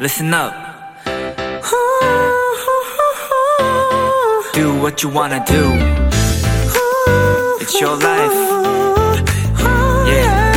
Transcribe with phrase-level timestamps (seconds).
[0.00, 0.52] listen up.
[4.54, 5.62] Do what you wanna do.
[7.60, 8.34] It's your life.
[10.06, 10.50] Yeah.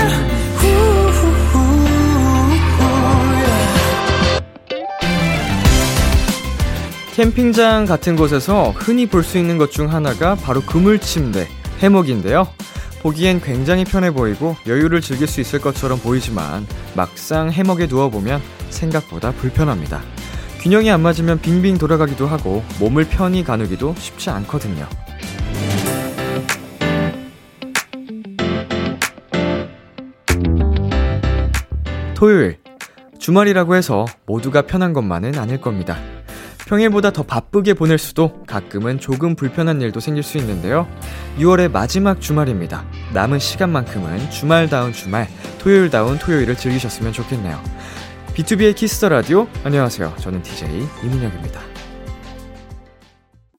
[7.16, 11.48] 캠핑장 같은 곳에서 흔히 볼 수 있는 것 중 하나가 바로 그물 침대,
[11.80, 12.48] 해먹인데요.
[13.02, 18.42] 보기엔 굉장히 편해 보이고 여유를 즐길 수 있을 것처럼 보이지만 막상 해먹에 누워보면
[18.74, 20.02] 생각보다 불편합니다.
[20.60, 24.88] 균형이 안 맞으면 빙빙 돌아가기도 하고 몸을 편히 가누기도 쉽지 않거든요.
[32.16, 32.58] 토요일.
[33.20, 35.98] 주말이라고 해서 모두가 편한 것만은 아닐 겁니다.
[36.68, 40.88] 평일보다 더 바쁘게 보낼 수도 가끔은 조금 불편한 일도 생길 수 있는데요.
[41.38, 42.86] 6월의 마지막 주말입니다.
[43.14, 45.28] 남은 시간만큼은 주말다운 주말,
[45.60, 47.62] 토요일다운 토요일을 즐기셨으면 좋겠네요.
[48.36, 49.48] B2B의 키스터 라디오.
[49.64, 50.16] 안녕하세요.
[50.18, 50.68] 저는 DJ
[51.04, 51.62] 이민혁입니다.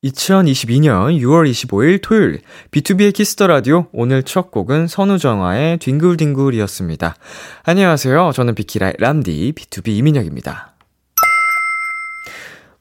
[0.02, 2.40] 2022년 6월 25일 토요일
[2.72, 7.14] B2B의 키스터 라디오 오늘 첫 곡은 선우정아의 뒹굴뒹굴이었습니다.
[7.62, 8.32] 안녕하세요.
[8.34, 10.74] 저는 비키라의 람디 BTOB 이민혁입니다.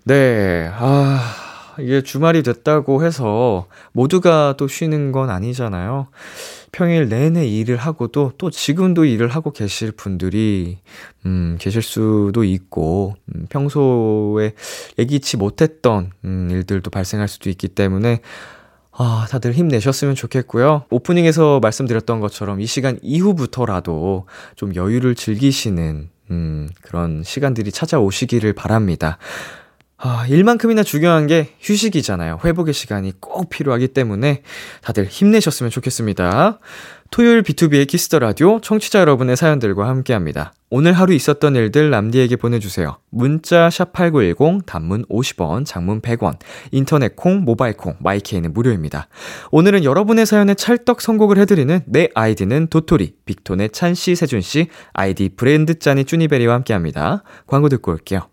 [0.05, 0.71] 네.
[0.73, 1.21] 아,
[1.79, 6.07] 이게 주말이 됐다고 해서 모두가 또 쉬는 건 아니잖아요.
[6.71, 10.79] 평일 내내 일을 하고도 또 지금도 일을 하고 계실 분들이,
[11.25, 14.53] 음, 계실 수도 있고, 음, 평소에
[14.97, 18.21] 예기치 못했던, 음, 일들도 발생할 수도 있기 때문에,
[18.91, 20.85] 아, 다들 힘내셨으면 좋겠고요.
[20.89, 29.17] 오프닝에서 말씀드렸던 것처럼 이 시간 이후부터라도 좀 여유를 즐기시는, 음, 그런 시간들이 찾아오시기를 바랍니다.
[30.05, 32.39] 아, 일만큼이나 중요한 게 휴식이잖아요.
[32.43, 34.41] 회복의 시간이 꼭 필요하기 때문에
[34.81, 36.59] 다들 힘내셨으면 좋겠습니다.
[37.09, 40.51] 토요일 비투비의 키스 더 라디오 청취자 여러분의 사연들과 함께 합니다.
[40.69, 42.97] 오늘 하루 있었던 일들 남디에게 보내주세요.
[43.11, 46.33] 문자 샵8910 단문 50원, 장문 100원,
[46.71, 49.07] 인터넷 콩, 모바일 콩, my K는 무료입니다.
[49.51, 56.03] 오늘은 여러분의 사연에 찰떡 선곡을 해드리는 내 아이디는 도토리, 빅톤의 찬씨, 세준씨, 아이디 브랜드 짠이
[56.03, 57.23] 쭈니베리와 함께 합니다.
[57.47, 58.32] 광고 듣고 올게요.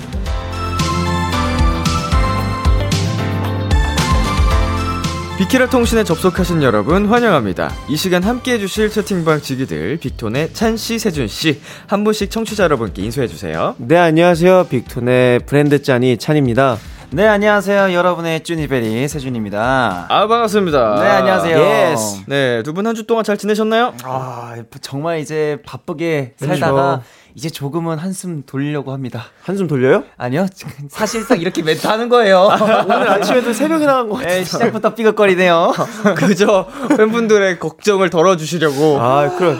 [5.41, 7.73] 비키라 통신에 접속하신 여러분 환영합니다.
[7.89, 13.73] 이 시간 함께 해주실 채팅방 지기들 빅톤의 찬씨, 세준씨 한 분씩 청취자 여러분께 인사해주세요.
[13.79, 14.67] 네, 안녕하세요.
[14.69, 16.77] 빅톤의 브랜드 짠이 찬입니다.
[17.09, 17.91] 네, 안녕하세요.
[17.91, 20.05] 여러분의 쭈니베리 세준입니다.
[20.09, 20.95] 아 반갑습니다.
[21.01, 21.91] 네, 안녕하세요.
[21.91, 22.21] yes.
[22.27, 23.95] 네, 두 분 한 주 동안 잘 지내셨나요?
[24.03, 27.01] 아, 정말 이제 바쁘게 살다가
[27.33, 29.25] 이제 조금은 한숨 돌리려고 합니다.
[29.43, 30.03] 한숨 돌려요?
[30.17, 30.47] 아니요.
[30.89, 32.49] 사실상 이렇게 멘트 하는 거예요.
[32.85, 34.33] 오늘 아침에도 새벽에 나간 것 같아요.
[34.39, 35.71] 네, 시작부터 삐걱거리네요.
[36.17, 38.97] 그저 팬분들의 걱정을 덜어주시려고.
[38.99, 39.57] 아, 그럼.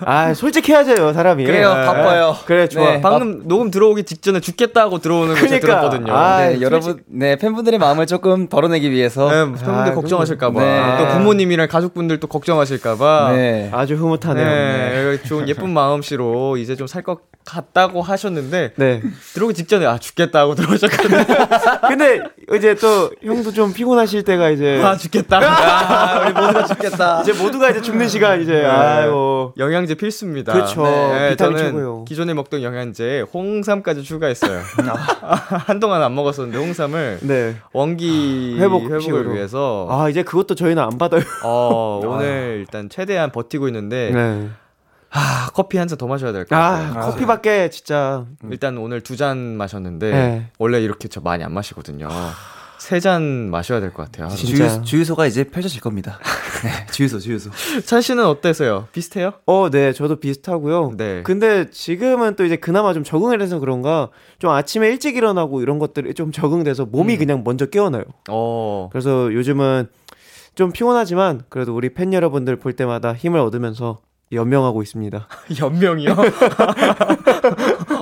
[0.00, 1.44] 아, 솔직해야죠, 사람이.
[1.44, 1.86] 그래요, 네.
[1.86, 2.36] 바빠요.
[2.44, 2.84] 그래, 좋아.
[2.92, 3.00] 네.
[3.00, 5.66] 방금 녹음 들어오기 직전에 죽겠다고 들어오는 거 제가 그러니까.
[5.90, 6.12] 들었거든요.
[6.14, 9.30] 아, 네, 솔직히- 여러분, 네, 팬분들의 마음을 조금 덜어내기 위해서.
[9.30, 10.60] 네, 팬분들 아, 걱정하실까봐.
[10.60, 10.96] 네.
[10.98, 13.32] 또 부모님이랑 가족분들 또 걱정하실까봐.
[13.32, 13.70] 네.
[13.72, 14.44] 아주 흐뭇하네요.
[14.46, 19.02] 네, 좀 예쁜 마음씨로 이제 좀 살것 같다고 하셨는데 네.
[19.32, 21.24] 들어오기 직전에 아 죽겠다 하고 들어오셨거든요.
[21.86, 22.20] 근데
[22.56, 25.38] 이제 또 형도 좀 피곤하실 때가 이제 아 죽겠다.
[25.46, 27.20] 아, 우리 모두가 죽겠다.
[27.22, 29.54] 이제 모두가 이제 죽는 시간 이제 아이고.
[29.56, 30.52] 영양제 필수입니다.
[30.52, 30.82] 그렇죠.
[31.30, 32.04] 비타민 저는 최고요.
[32.04, 34.60] 기존에 먹던 영양제 홍삼까지 추가했어요.
[35.66, 37.54] 한동안 안 먹었었는데 홍삼을 네.
[37.72, 39.34] 원기 회복 회복을.
[39.34, 41.22] 위해서 아, 이제 그것도 저희는 안 받아요.
[41.44, 44.48] 어, 오늘 일단 최대한 버티고 있는데 네.
[45.10, 47.10] 아, 커피 한 잔 더 마셔야 될것 아, 같아요.
[47.10, 50.50] 커피밖에 진짜 일단 오늘 두 잔 마셨는데 네.
[50.58, 52.08] 원래 이렇게 저 많이 안 마시거든요.
[52.78, 54.28] 세 잔 마셔야 될 것 같아요.
[54.28, 54.68] 진짜.
[54.68, 56.18] 주유, 주유 소가 이제 펼쳐질 겁니다.
[56.62, 57.50] 네, 주유소, 주유소.
[57.84, 58.88] 찬 씨는 어때서요?
[58.92, 59.32] 비슷해요?
[59.46, 60.92] 어, 네, 저도 비슷하고요.
[60.96, 61.22] 네.
[61.22, 66.12] 근데 지금은 또 이제 그나마 좀 적응을 해서 그런가 좀 아침에 일찍 일어나고 이런 것들이
[66.14, 67.18] 좀 적응돼서 몸이 음.
[67.18, 68.04] 그냥 먼저 깨어나요.
[68.30, 68.88] 어.
[68.92, 69.88] 그래서 요즘은
[70.54, 73.98] 좀 피곤하지만 그래도 우리 팬 여러분들 볼 때마다 힘을 얻으면서
[74.32, 75.28] 연명하고 있습니다.
[75.60, 76.16] 연명이요?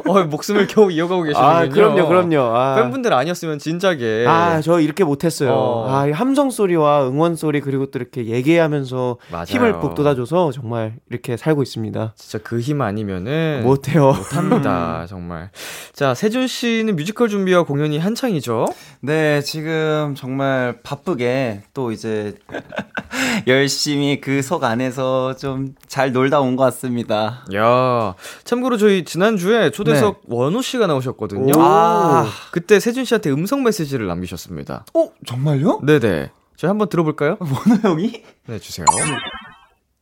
[0.08, 1.54] 어, 목숨을 겨우 이어가고 계시는군요.
[1.56, 2.56] 아, 그럼요, 그럼요.
[2.56, 4.26] 아, 팬분들 아니었으면 진작에.
[4.26, 5.52] 아, 저 이렇게 못했어요.
[5.52, 5.90] 어.
[5.90, 9.44] 아, 이 함성 소리와 응원 소리 그리고 또 이렇게 얘기하면서 맞아요.
[9.48, 12.12] 힘을 북돋아줘서 정말 이렇게 살고 있습니다.
[12.16, 14.12] 진짜 그 힘 아니면은 못해요.
[14.12, 15.50] 못합니다, 정말.
[15.92, 18.66] 자, 세준 씨는 뮤지컬 준비와 공연이 한창이죠?
[19.00, 22.34] 네, 지금 정말 바쁘게 또 이제
[23.46, 27.44] 열심히 그 속 안에서 좀 잘 놀다 온 것 같습니다.
[27.54, 28.14] 야,
[28.44, 31.52] 참고로 저희 지난주에 초대 석 원호 씨가 나오셨거든요.
[31.56, 31.60] 오.
[31.62, 34.84] 아, 그때 세준 씨한테 음성 메시지를 남기셨습니다.
[34.94, 35.80] 어, 정말요?
[35.84, 36.30] 네네.
[36.56, 37.36] 저희 한번 들어볼까요?
[37.40, 38.22] 원호 형이?
[38.46, 38.86] 네, 주세요.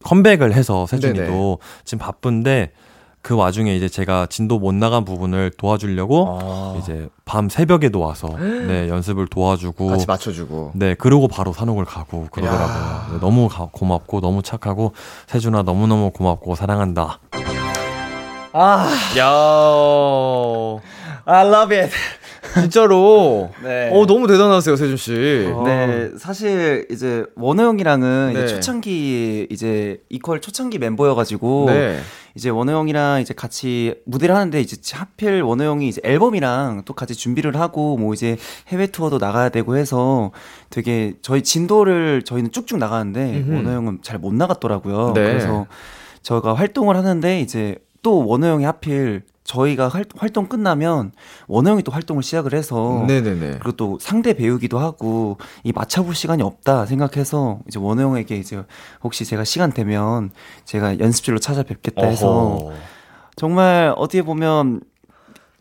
[0.05, 1.57] 컴백을 해서 세준이도 네네.
[1.85, 2.73] 지금 바쁜데
[3.23, 6.77] 그 와중에 이제 제가 진도 못 나간 부분을 도와주려고 아.
[6.81, 10.73] 이제 밤 새벽에도 와서 네 연습을 도와주고 같이 맞춰주고.
[10.75, 12.77] 네 그러고 바로 산옥을 가고 그러더라고요.
[12.77, 13.09] 야.
[13.13, 14.93] 네, 너무 가- 고맙고 너무 착하고
[15.29, 17.21] 세준아 너무 너무 고맙고 사랑한다.
[18.53, 18.87] 아,
[19.19, 20.83] 야
[21.25, 21.93] I love it.
[22.55, 23.51] 진짜로.
[23.63, 23.91] 네.
[23.93, 25.51] 어, 너무 대단하세요, 세준 씨.
[25.55, 25.63] 어.
[25.65, 28.45] 네, 사실 이제 원호 형이랑은 네.
[28.45, 31.99] 이제 초창기 이제 이퀄 초창기 멤버여 가지고 네.
[32.35, 37.15] 이제 원호 형이랑 이제 같이 무대를 하는데 이제 하필 원호 형이 이제 앨범이랑 또 같이
[37.15, 38.37] 준비를 하고 뭐 이제
[38.69, 40.33] 해외 투어도 나가야 되고 해서
[40.69, 43.55] 되게 저희 진도를 저희는 쭉쭉 나가는데 음흠.
[43.57, 45.13] 원호 형은 잘 못 나갔더라고요.
[45.15, 45.23] 네.
[45.23, 45.67] 그래서
[46.23, 51.13] 저희가 활동을 하는데 이제 또 원호 형이 하필 저희가 활, 활동 끝나면
[51.49, 53.59] 원호 형이 또 활동을 시작을 해서 네네네.
[53.61, 58.63] 그리고 또 상대 배우기도 하고 이 맞춰볼 시간이 없다 생각해서 이제 원호 형에게 이제
[59.03, 60.31] 혹시 제가 시간 되면
[60.65, 62.73] 제가 연습실로 찾아뵙겠다 해서 어허.
[63.37, 64.81] 정말 어떻게 보면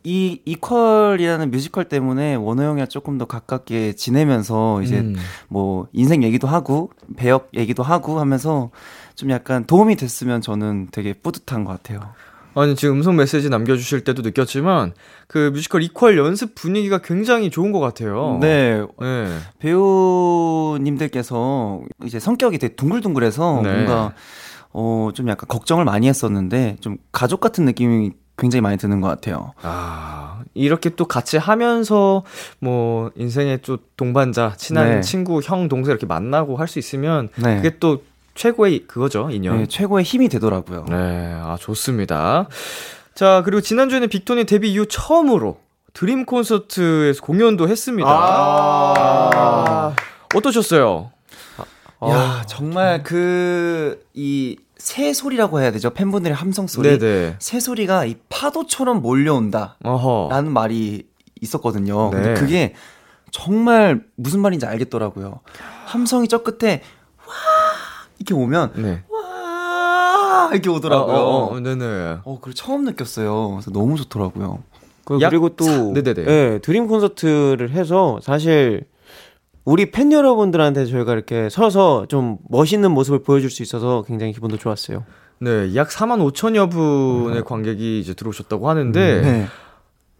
[0.04, 5.16] 이 이퀄이라는 뮤지컬 때문에 원호 형이랑 조금 더 가깝게 지내면서 이제 음.
[5.48, 8.72] 뭐 인생 얘기도 하고 배역 얘기도 하고 하면서
[9.16, 12.02] 좀 약간 도움이 됐으면 저는 되게 뿌듯한 것 같아요.
[12.54, 14.94] 아니 지금 음성 메시지 남겨주실 때도 느꼈지만
[15.28, 18.40] 그 뮤지컬 이퀄 연습 분위기가 굉장히 좋은 것 같아요.
[18.42, 19.38] 네, 네.
[19.60, 23.72] 배우님들께서 이제 성격이 되게 둥글둥글해서 네.
[23.72, 24.14] 뭔가
[24.74, 29.54] 어좀 약간 걱정을 많이 했었는데 좀 가족 같은 느낌이 굉장히 많이 드는 것 같아요.
[29.62, 32.24] 아 이렇게 또 같이 하면서
[32.60, 35.02] 뭐 인생의 또 동반자, 친한 네.
[35.02, 37.58] 친구, 형, 동생 이렇게 만나고 할 수 있으면 네.
[37.58, 38.04] 그게 또
[38.36, 39.58] 최고의 그거죠 인연.
[39.58, 40.86] 네, 최고의 힘이 되더라고요.
[40.90, 42.48] 네, 아 좋습니다.
[43.14, 45.60] 자 그리고 지난주에는 빅톤이 데뷔 이후 처음으로
[45.94, 48.10] 드림 콘서트에서 공연도 했습니다.
[48.10, 49.96] 아.
[50.34, 51.12] 어떠셨어요?
[52.10, 56.98] 야 정말 그 이 새 소리라고 해야 되죠 팬분들의 함성 소리.
[56.98, 57.36] 네네.
[57.38, 59.78] 새 소리가 이 파도처럼 몰려온다.
[59.84, 60.30] 어허.
[60.32, 61.08] 라는 말이
[61.40, 62.10] 있었거든요.
[62.10, 62.18] 네.
[62.18, 62.74] 근데 그게
[63.30, 65.42] 정말 무슨 말인지 알겠더라고요.
[65.86, 66.82] 함성이 저 끝에
[67.28, 67.34] 와
[68.22, 69.04] 이렇게 오면 네.
[69.10, 71.16] 와 이렇게 오더라고요.
[71.16, 72.18] 어, 어, 어, 어, 네네.
[72.24, 73.50] 그걸 처음 느꼈어요.
[73.52, 74.60] 그래서 너무 좋더라고요.
[75.06, 76.26] 그- 약- 그리고 또 네네네.
[76.28, 78.84] 예, 드림 콘서트를 해서 사실
[79.66, 85.04] 우리 팬 여러분들한테 저희가 이렇게 서서 좀 멋있는 모습을 보여줄 수 있어서 굉장히 기분도 좋았어요.
[85.40, 89.48] 네, 약 4만 5천여 분의 관객이 이제 들어오셨다고 하는데 네.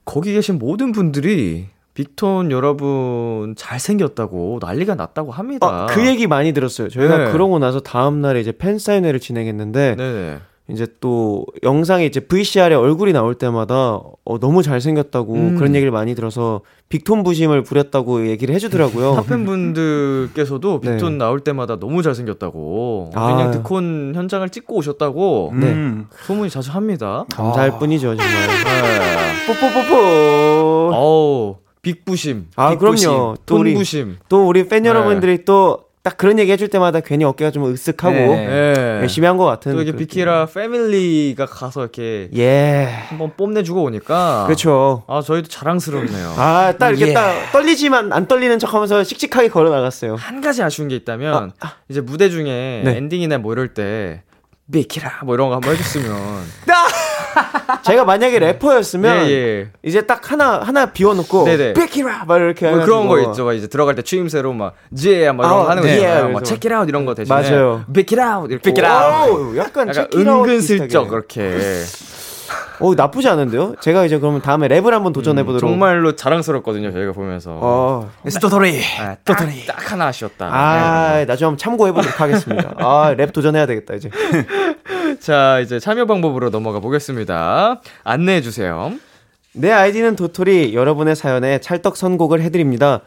[0.06, 5.68] 거기 계신 모든 분들이 빅톤 여러분 잘생겼다고 난리가 났다고 합니다.
[5.68, 6.90] 아, 그 얘기 많이 들었어요.
[6.90, 7.32] 저희가 네.
[7.32, 10.38] 그러고 나서 다음 날에 이제 팬 사인회를 진행했는데 네네.
[10.70, 15.56] 이제 또 영상에 이제 VCR에 얼굴이 나올 때마다 어, 너무 잘생겼다고 음.
[15.58, 19.16] 그런 얘기를 많이 들어서 빅톤 부심을 부렸다고 얘기를 해주더라고요.
[19.28, 20.92] 탑팬분들께서도 네.
[20.92, 23.36] 빅톤 나올 때마다 너무 잘생겼다고 아.
[23.36, 25.68] 그냥 드콘 현장을 찍고 오셨다고 네.
[25.68, 26.08] 음.
[26.26, 27.26] 소문이 자주 합니다.
[27.34, 28.28] 감사할 뿐이죠 정말.
[28.48, 29.48] 네.
[29.48, 30.92] 뽀뽀뽀뽀.
[30.94, 33.36] 어우 빅부심, 아 빅부심, 그럼요.
[33.46, 34.18] 또 우리 톤부심.
[34.30, 34.90] 또 우리 팬 네.
[34.90, 38.74] 여러분들이 또딱 그런 얘기 해줄 때마다 괜히 어깨가 좀 으쓱하고 네.
[38.76, 39.00] 네.
[39.02, 39.74] 열심히 한 것 같은.
[39.74, 42.30] 또 이게 비키라 패밀리가 가서 이렇게.
[42.36, 42.88] 예.
[43.10, 45.04] 한번 뽐내주고 오니까 그렇죠.
[45.08, 46.36] 아 저희도 자랑스럽네요.
[46.38, 47.14] 아, 딱 이렇게 예.
[47.14, 50.16] 딱 떨리지만 안 떨리는 척 하면서 씩씩하게 걸어 나갔어요.
[50.16, 51.52] 한 가지 아쉬운 게 있다면
[51.90, 52.98] 이제 무대 중에 네.
[52.98, 54.22] 엔딩이나 뭐 이럴 때
[54.72, 56.16] 비키라 뭐 이런 거 한번 해줬으면
[57.84, 59.68] 제가 만약에 래퍼였으면 예, 예.
[59.84, 61.46] 이제 딱 하나 하나 비워놓고.
[61.76, 63.20] 빅키라 막 이렇게 뭐 그런 거.
[63.20, 63.46] 있죠.
[63.46, 65.96] 막 이제 들어갈 때 추임새로 막 지야 막 이런 아, 거 하는 거 네.
[65.96, 66.30] 있잖아요.
[66.30, 66.44] 예, 막
[66.76, 67.86] 아웃 이런 거 대신에 맞아요.
[67.94, 71.08] 비키라 이렇게 오, 약간 약간 check it out 은근슬쩍.
[71.10, 71.58] 그렇게
[72.80, 73.76] 어, 나쁘지 않은데요?
[73.80, 75.70] 제가 이제 그러면 다음에 랩을 한번 도전해 보도록.
[75.70, 77.52] 정말로 자랑스럽거든요, 저희가 보면서.
[77.62, 78.10] 어.
[78.28, 78.82] 스토토리.
[79.00, 80.48] 아, 딱, 딱 하나 아쉬웠다.
[80.52, 82.74] 아, 나중에 한번 참고해 보도록 하겠습니다.
[82.78, 84.10] 아, 랩 도전해야 되겠다, 이제.
[85.22, 85.26] 네.
[85.26, 87.80] 자, 이제 참여 방법으로 넘어가 보겠습니다.
[88.04, 88.92] 안내해 주세요.
[89.54, 93.02] 내 아이디는 도토리 여러분의 사연에 찰떡 선곡을 해드립니다.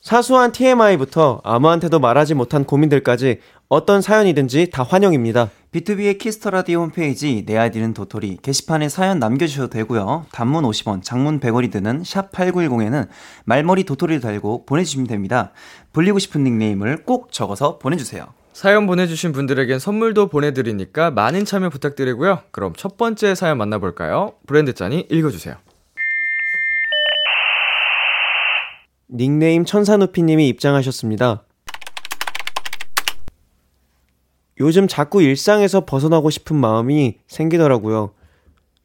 [0.00, 5.50] 사소한 TMI부터 아무한테도 말하지 못한 고민들까지 어떤 사연이든지 다 환영입니다.
[5.70, 10.26] 비투비의 키스 더 라디오 홈페이지 내 아이디는 도토리 게시판에 사연 남겨주셔도 되고요.
[10.32, 13.06] 단문 50원, 장문 100원이 드는 샵 8910에는
[13.44, 15.52] 말머리 도토리를 달고 보내주시면 됩니다.
[15.92, 18.39] 불리고 싶은 닉네임을 꼭 적어서 보내주세요.
[18.52, 22.40] 사연 보내주신 분들에겐 선물도 보내드리니까 많은 참여 부탁드리고요.
[22.50, 24.34] 그럼 첫 번째 사연 만나볼까요?
[24.46, 25.56] 브랜드 짠이 읽어주세요.
[29.12, 31.42] 닉네임 천사누피님이 입장하셨습니다.
[34.60, 38.12] 요즘 자꾸 일상에서 벗어나고 싶은 마음이 생기더라고요.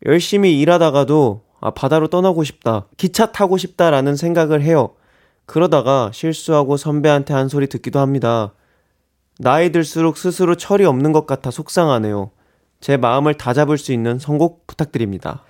[0.06, 4.92] 열심히 일하다가도 아, 바다로 떠나고 싶다, 기차 타고 싶다라는 생각을 해요.
[5.46, 8.52] 그러다가 실수하고 선배한테 한 소리 듣기도 합니다.
[9.40, 12.32] 나이 들수록 스스로 철이 없는 것 같아 속상하네요.
[12.80, 15.44] 제 마음을 다잡을 수 있는 선곡 부탁드립니다.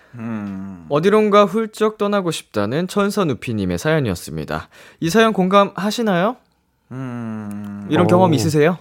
[0.90, 4.70] 어디론가 훌쩍 떠나고 싶다는 천서누피님의 사연이었습니다.
[5.02, 6.38] 이 사연 공감하시나요?
[6.92, 8.08] 음, 이런 오.
[8.08, 8.78] 경험 있으세요?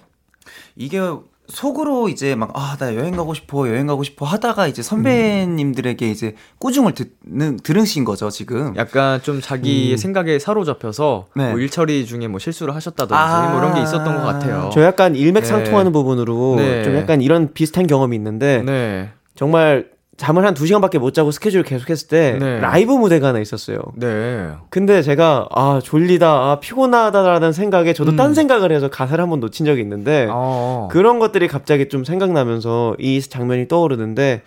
[0.77, 1.01] 이게
[1.49, 6.35] 속으로 이제 막, 아, 나 여행 가고 싶어, 여행 가고 싶어 하다가 이제 선배님들에게 이제
[6.59, 8.75] 꾸중을 듣는, 들으신 거죠, 지금.
[8.77, 11.51] 약간 좀 자기의 생각에 사로잡혀서 네.
[11.51, 13.51] 뭐 일처리 중에 뭐 실수를 하셨다든지 아.
[13.51, 14.71] 뭐 이런 게 있었던 것 같아요.
[14.73, 15.93] 저 약간 일맥상통하는 네.
[15.93, 16.83] 부분으로 네.
[16.83, 19.11] 좀 약간 이런 비슷한 경험이 있는데 네.
[19.35, 22.61] 정말 잠을 한 2시간밖에 못 자고 스케줄을 계속했을 때 네.
[22.61, 23.79] 라이브 무대가 하나 있었어요.
[23.97, 24.51] 네.
[24.71, 28.17] 근데 제가 아 졸리다 아 피곤하다라는 생각에 저도 음.
[28.17, 30.89] 딴 생각을 해서 가사를 한번 놓친 적이 있는데 어.
[30.91, 34.43] 그런 것들이 갑자기 좀 생각나면서 이 장면이 떠오르는데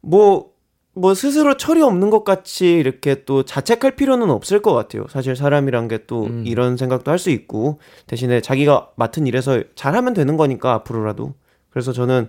[0.00, 0.50] 뭐,
[0.94, 5.06] 뭐 스스로 철이 없는 것 같이 이렇게 또 자책할 필요는 없을 것 같아요.
[5.08, 6.44] 사실 사람이란 게또 음.
[6.46, 11.34] 이런 생각도 할 수 있고 대신에 자기가 맡은 일에서 잘하면 되는 거니까 앞으로라도.
[11.70, 12.28] 그래서 저는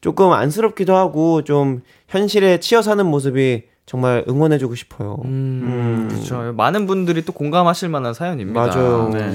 [0.00, 5.18] 조금 안쓰럽기도 하고 좀 현실에 치여 사는 모습이 정말 응원해주고 싶어요.
[5.24, 6.52] 음, 그렇죠.
[6.56, 8.66] 많은 분들이 또 공감하실 만한 사연입니다.
[8.66, 9.10] 맞아요.
[9.12, 9.32] 네.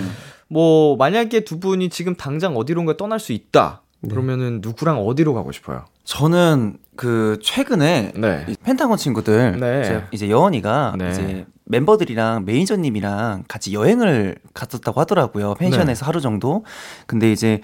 [0.48, 3.82] 뭐 만약에 두 분이 지금 당장 어디론가 떠날 수 있다.
[4.02, 4.10] 네.
[4.10, 5.86] 그러면은 누구랑 어디로 가고 싶어요?
[6.04, 8.46] 저는 그 최근에 네.
[8.50, 10.04] 이 펜타곤 친구들 네.
[10.12, 11.12] 이제, 여원이가 네.
[11.12, 16.66] 이제 멤버들이랑 매니저님이랑 같이 여행을 갔었다고 하더라고요 펜션에서 하루 정도
[17.06, 17.62] 근데 이제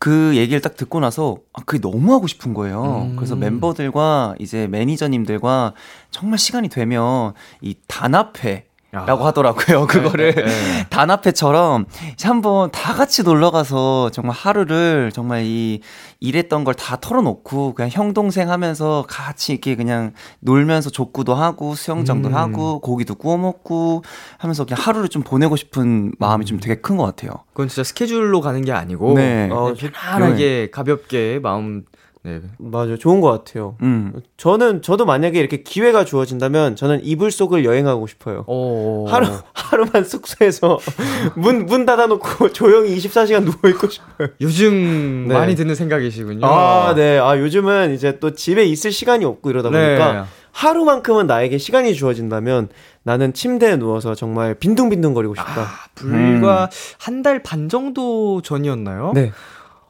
[0.00, 3.16] 그 얘기를 딱 듣고 나서 아, 그게 너무 하고 싶은 거예요 음.
[3.16, 5.74] 그래서 멤버들과 이제 매니저님들과
[6.10, 9.86] 정말 시간이 되면 이 단합회 라고 하더라고요.
[9.86, 10.86] 그거를 네, 네.
[10.90, 11.86] 단합회처럼
[12.22, 15.80] 한번 다 같이 놀러 가서 정말 하루를 정말 이
[16.18, 22.30] 일했던 걸 다 털어놓고 그냥 형 동생 하면서 같이 이렇게 그냥 놀면서 족구도 하고 수영장도
[22.30, 22.34] 음.
[22.34, 24.02] 하고 고기도 구워 먹고
[24.38, 27.30] 하면서 그냥 하루를 좀 보내고 싶은 마음이 좀 되게 큰 것 같아요.
[27.52, 29.48] 그건 진짜 스케줄로 가는 게 아니고 네.
[29.52, 31.84] 어, 편안하게 가볍게 마음
[32.22, 32.40] 네.
[32.58, 32.98] 맞아요.
[32.98, 33.76] 좋은 것 같아요.
[33.80, 34.12] 음.
[34.36, 38.44] 저는 저도 만약에 이렇게 기회가 주어진다면 저는 이불 속을 여행하고 싶어요.
[38.46, 39.06] 어.
[39.08, 40.78] 하루 하루만 숙소에서
[41.34, 44.28] 문 문 닫아놓고 조용히 24시간 누워 있고 싶어요.
[44.40, 45.34] 요즘 네.
[45.34, 46.46] 많이 드는 생각이시군요.
[46.46, 47.18] 아, 네.
[47.18, 50.22] 아 요즘은 이제 또 집에 있을 시간이 없고 이러다 보니까 네.
[50.52, 52.68] 하루만큼은 나에게 시간이 주어진다면
[53.02, 55.60] 나는 침대에 누워서 정말 빈둥빈둥거리고 싶다.
[55.62, 59.12] 아, 불과 한달 반 정도 전이었나요?
[59.14, 59.32] 네.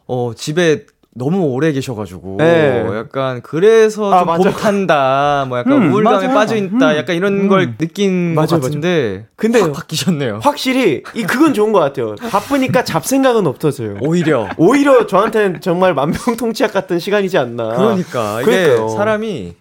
[0.07, 0.87] 어, 집에
[1.21, 2.83] 너무 오래 계셔가지고 네.
[2.97, 4.43] 약간 그래서 아, 좀 맞아.
[4.43, 6.35] 봄탄다 뭐 약간 음, 우울감에 맞아요.
[6.35, 6.97] 빠져 있다 음.
[6.97, 11.79] 약간 이런 걸 느낀 맞아, 것 같은데 근데 확 바뀌셨네요 확실히 이 그건 좋은 것
[11.81, 12.15] 같아요.
[12.17, 13.99] 바쁘니까 잡생각은 없어져요.
[14.01, 17.77] 오히려 오히려 저한테는 정말 만병통치약 같은 시간이지 않나.
[17.77, 18.89] 그러니까 이게 그러니까요.
[18.89, 19.55] 사람이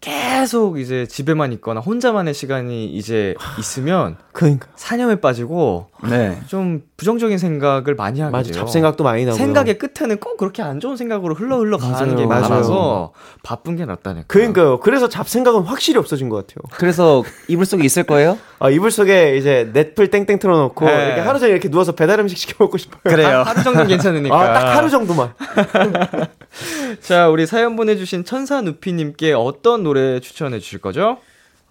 [0.00, 4.68] 계속 이제 집에만 있거나 혼자만의 시간이 이제 있으면 그러니까.
[4.76, 6.38] 사념에 빠지고 네.
[6.46, 8.52] 좀 부정적인 생각을 많이 하게 맞아.
[8.52, 8.60] 돼요.
[8.60, 9.36] 잡생각도 많이 나고.
[9.36, 12.14] 생각의 끝에는 꼭 그렇게 안 좋은 생각으로 흘러 흘러 가는.
[12.16, 12.48] 게 맞아요.
[12.50, 13.12] 많아서
[13.42, 14.26] 바쁜 게 낫다니까.
[14.28, 14.78] 그러니까요.
[14.80, 16.62] 그래서 잡생각은 확실히 없어진 것 같아요.
[16.78, 18.38] 그래서 이불 속에 있을 거예요?
[18.60, 21.06] 아, 이불 속에 이제 넷플 땡땡 틀어놓고 네.
[21.06, 23.00] 이렇게 하루 종일 이렇게 누워서 배달 음식 시켜 먹고 싶어요.
[23.04, 23.42] 그래요.
[23.44, 24.38] 하 루 정도 괜찮으니까.
[24.38, 25.32] 아, 딱 하루 정도만.
[27.00, 31.18] 자, 우리 사연 보내주신 천사 누피님께 어떤 노래 추천해 주실 거죠?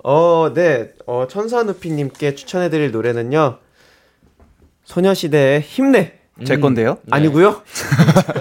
[0.02, 0.94] 어, 네.
[1.06, 3.58] 어, 천사누피님께 추천해 드릴 노래는요.
[4.86, 6.20] 소녀시대의 힘내.
[6.46, 6.98] 제 건데요?
[7.12, 7.62] 아니고요.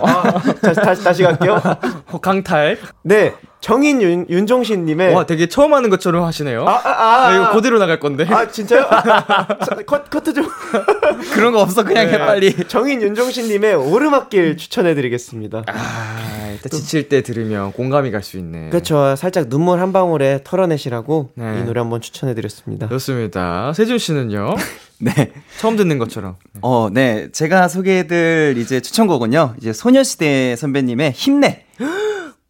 [0.02, 0.22] 아,
[0.60, 1.60] 다시, 다시, 다시 갈게요.
[2.10, 2.78] 어, 강탈.
[3.02, 3.34] 네.
[3.64, 6.66] 정인 윤, 윤종신님의 와, 되게 처음 하는 것처럼 하시네요.
[6.68, 7.52] 아, 아, 아, 아, 이거 아.
[7.52, 8.26] 그대로 나갈 건데.
[8.28, 8.82] 아 진짜요?
[9.64, 10.46] 자, 컷, 커트 좀
[11.32, 12.52] 그런 거 없어 그냥 해 빨리.
[12.68, 15.62] 정인 윤종신님의 오르막길 추천해드리겠습니다.
[15.66, 18.68] 아, 일단 지칠 때 들으면 공감이 갈 수 있네.
[18.68, 19.16] 그렇죠.
[19.16, 21.60] 살짝 눈물 한 방울에 털어내시라고 네.
[21.60, 22.88] 이 노래 한번 추천해드렸습니다.
[22.90, 23.72] 좋습니다.
[23.72, 24.56] 세준 씨는요?
[25.00, 25.32] 네.
[25.58, 26.36] 처음 듣는 것처럼.
[26.60, 27.28] 어, 네.
[27.32, 29.54] 제가 소개해드릴 이제 추천곡은요.
[29.58, 31.63] 이제 소녀시대 선배님의 힘내!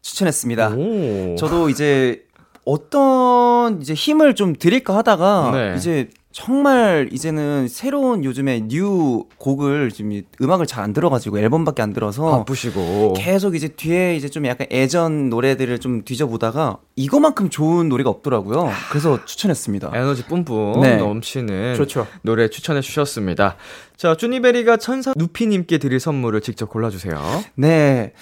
[0.05, 0.75] 추천했습니다.
[0.77, 1.35] 오.
[1.37, 2.25] 저도 이제
[2.67, 5.75] 어떤 이제 힘을 좀 드릴까 하다가 네.
[5.77, 12.39] 이제 정말 이제는 새로운 요즘에 new 곡을 지금 음악을 잘 안 들어가지고 앨범밖에 안 들어서
[12.39, 13.15] 바쁘시고.
[13.17, 18.71] 계속 이제 뒤에 이제 좀 약간 예전 노래들을 좀 뒤져보다가 이거만큼 좋은 노래가 없더라고요.
[18.91, 19.93] 그래서 추천했습니다.
[19.95, 20.97] 에너지 뿜뿜 네.
[20.97, 22.07] 넘치는 좋죠.
[22.23, 23.57] 노래 추천해 주셨습니다.
[23.97, 27.15] 자, 쭈니베리가 천사 누피님께 드릴 선물을 직접 골라주세요.
[27.55, 28.13] 네.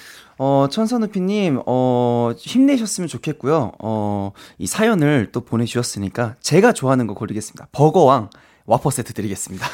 [0.44, 3.74] 어, 천선우피님, 어, 힘내셨으면 좋겠고요.
[3.78, 7.68] 어, 이 사연을 또 보내주셨으니까 제가 좋아하는 거 고르겠습니다.
[7.70, 8.28] 버거왕
[8.66, 9.68] 와퍼 세트 드리겠습니다.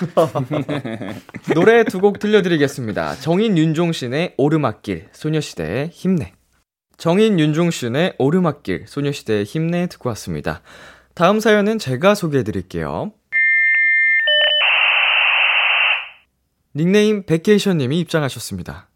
[1.54, 3.14] 노래 두 곡 들려드리겠습니다.
[3.16, 6.32] 정인 윤종신의 오르막길, 소녀시대의 힘내.
[6.98, 10.60] 정인 윤종신의 오르막길, 소녀시대의 힘내 듣고 왔습니다.
[11.14, 13.12] 다음 사연은 제가 소개해 드릴게요.
[16.76, 18.87] 닉네임 베케이션님이 입장하셨습니다.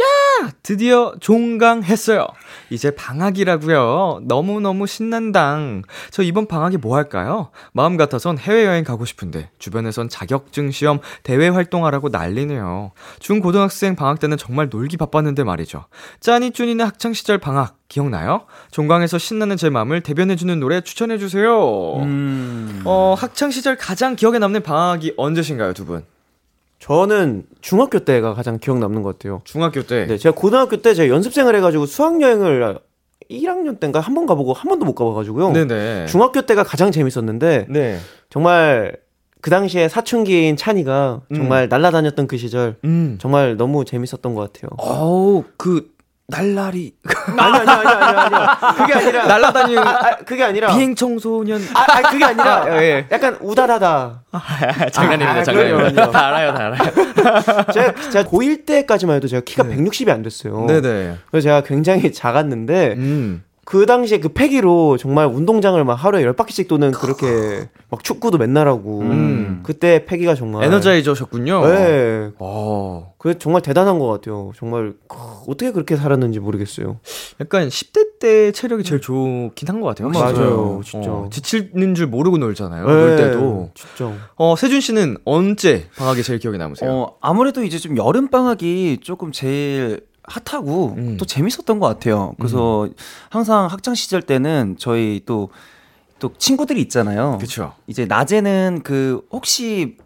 [0.00, 0.50] 야!
[0.62, 2.26] 드디어 종강했어요.
[2.70, 4.20] 이제 방학이라고요.
[4.24, 5.82] 너무너무 신난당.
[6.10, 7.50] 저 이번 방학에 뭐 할까요?
[7.72, 12.92] 마음 같아선 해외여행 가고 싶은데 주변에선 자격증 시험, 대외 활동하라고 난리네요.
[13.18, 15.86] 중고등학생 방학 때는 정말 놀기 바빴는데 말이죠.
[16.20, 18.42] 짜니 쭈니네 학창 시절 방학 기억나요?
[18.70, 21.96] 종강에서 신나는 제 마음을 대변해주는 노래 추천해주세요.
[22.02, 22.82] 음.
[22.84, 26.04] 어, 학창 시절 가장 기억에 남는 방학이 언제신가요, 두 분?
[26.88, 29.42] 저는 중학교 때가 가장 기억 남는 것 같아요.
[29.44, 30.06] 중학교 때.
[30.06, 32.78] 네, 제가 고등학교 때 제가 연습생을 해가지고 수학 여행을
[33.30, 35.52] 1학년 때인가 한 번 가보고 한 번도 못 가봐가지고요.
[35.52, 36.06] 네네.
[36.06, 37.98] 중학교 때가 가장 재밌었는데 네.
[38.30, 38.96] 정말
[39.42, 43.18] 그 당시에 사춘기인 찬이가 정말 날라다녔던 그 시절 음.
[43.20, 44.70] 정말 너무 재밌었던 것 같아요.
[44.78, 45.90] 어우, 그,
[46.30, 46.92] 날라리.
[47.38, 51.58] 아니 아니 아니 아니 아니 그게 아니라 날라다니는 아, 아, 그게 아니라 비행 청소년.
[51.74, 53.06] 아, 아 그게 아니라 아, 예.
[53.10, 54.24] 약간 우다다다.
[54.92, 56.10] 장난입니다, 아, 장난입니다.
[56.10, 56.92] 다 알아요, 다 알아요.
[57.72, 60.66] 제가 제가 고1 때까지만 해도 제가 키가 160이 안 됐어요.
[60.66, 61.16] 네네.
[61.30, 63.42] 그래서 제가 굉장히 작았는데 음.
[63.68, 68.66] 그 당시에 그 패기로 정말 운동장을 막 하루에 열 바퀴씩 도는 그렇게 막 축구도 맨날
[68.66, 69.60] 하고 음.
[69.62, 71.66] 그때 패기가 정말 에너자이저셨군요.
[71.66, 73.12] 네, 어.
[73.18, 74.52] 그 정말 대단한 것 같아요.
[74.56, 77.00] 정말 크, 어떻게 그렇게 살았는지 모르겠어요.
[77.42, 80.08] 약간 10대 때 체력이 제일 좋긴 한 것 같아요.
[80.14, 80.40] 확실히.
[80.40, 81.10] 맞아요, 진짜.
[81.10, 82.86] 어, 지치는 줄 모르고 놀잖아요.
[82.86, 83.68] 놀 네, 때도.
[83.74, 84.10] 진짜.
[84.36, 86.90] 어, 세준 씨는 언제 방학이 제일 기억에 남으세요?
[86.90, 91.16] 어, 아무래도 이제 좀 여름 방학이 조금 제일 핫하고 음.
[91.18, 92.34] 또 재밌었던 것 같아요.
[92.38, 92.88] 그래서
[93.30, 95.48] 항상 학창 시절 때는 저희 또
[96.18, 97.38] 또 친구들이 있잖아요.
[97.40, 97.74] 그쵸.
[97.86, 99.96] 이제 낮에는 그 혹시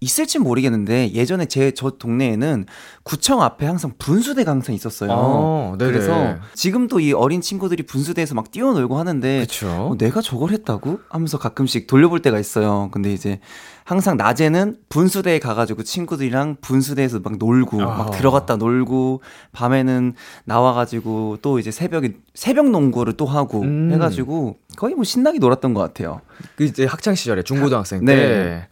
[0.00, 2.66] 있을지 모르겠는데 예전에 제 저 동네에는
[3.04, 5.12] 구청 앞에 항상 분수대가 항상 있었어요.
[5.12, 5.76] 아.
[5.78, 9.46] 그래서 지금도 이 어린 친구들이 분수대에서 막 뛰어놀고 하는데.
[9.90, 12.88] 어, 내가 저걸 했다고 하면서 가끔씩 돌려볼 때가 있어요.
[12.92, 13.38] 근데 이제
[13.84, 17.96] 항상 낮에는 분수대에 가가지고 친구들이랑 분수대에서 막 놀고 아.
[17.96, 20.14] 막 들어갔다 놀고 밤에는
[20.44, 23.90] 나와가지고 또 이제 새벽에 새벽 농구를 또 하고 음.
[23.92, 26.20] 해가지고 거의 뭐 신나게 놀았던 것 같아요.
[26.56, 28.14] 그 이제 학창 시절에 중고등학생 네.
[28.16, 28.68] 때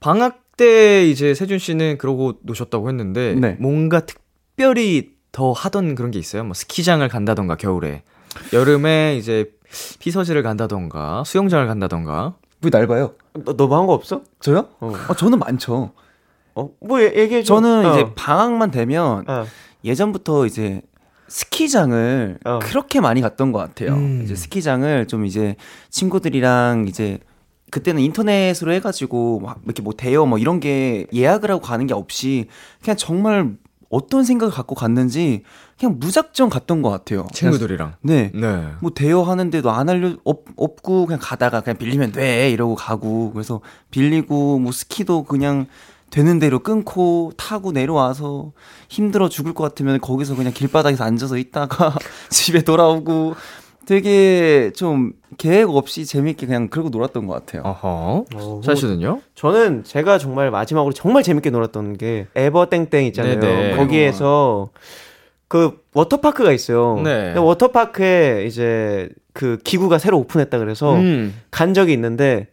[0.00, 3.56] 방학 때 이제 세준 씨는 그러고 노셨다고 했는데 네.
[3.58, 6.44] 뭔가 특별히 더 하던 그런 게 있어요?
[6.44, 8.02] 뭐 스키장을 간다던가 겨울에
[8.52, 9.50] 여름에 이제
[9.98, 13.14] 피서지를 간다던가 수영장을 간다던가 왜 날 봐요?
[13.34, 14.22] 너, 너뭐 한거 없어?
[14.40, 14.68] 저요?
[14.80, 14.92] 어.
[15.08, 15.92] 어, 저는 많죠.
[16.54, 17.54] 어, 뭐 얘- 얘기해 줘.
[17.56, 17.92] 저는 어.
[17.92, 19.44] 이제 방학만 되면 어.
[19.84, 20.82] 예전부터 이제
[21.28, 22.58] 스키장을 어.
[22.62, 23.94] 그렇게 많이 갔던 것 같아요.
[23.94, 24.20] 음.
[24.24, 25.56] 이제 스키장을 좀 이제
[25.90, 27.18] 친구들이랑 이제
[27.70, 32.48] 그때는 인터넷으로 해가지고 막 이렇게 뭐 대여 뭐 이런 게 예약을 하고 가는 게 없이
[32.84, 33.56] 그냥 정말
[33.92, 35.42] 어떤 생각을 갖고 갔는지
[35.78, 37.26] 그냥 무작정 갔던 것 같아요.
[37.32, 38.32] 친구들이랑 네.
[38.34, 38.68] 네.
[38.80, 44.58] 뭐 대여하는데도 안 알려 없, 없고 그냥 가다가 그냥 빌리면 돼 이러고 가고 그래서 빌리고
[44.58, 45.66] 뭐 스키도 그냥
[46.08, 48.52] 되는 대로 끊고 타고 내려와서
[48.88, 51.94] 힘들어 죽을 것 같으면 거기서 그냥 길바닥에서 앉아서 있다가
[52.30, 53.34] 집에 돌아오고
[53.86, 57.62] 되게 좀 계획 없이 재밌게 그냥 그러고 놀았던 것 같아요.
[57.64, 58.24] 어허.
[58.34, 59.20] 어, 사 씨는요?
[59.34, 63.40] 저는 제가 정말 마지막으로 정말 재밌게 놀았던 게 에버땡땡 있잖아요.
[63.40, 63.76] 네네.
[63.76, 64.70] 거기에서
[65.48, 67.00] 그 워터파크가 있어요.
[67.02, 67.26] 네.
[67.26, 71.34] 근데 워터파크에 이제 그 기구가 새로 오픈했다 그래서 음.
[71.50, 72.48] 간 적이 있는데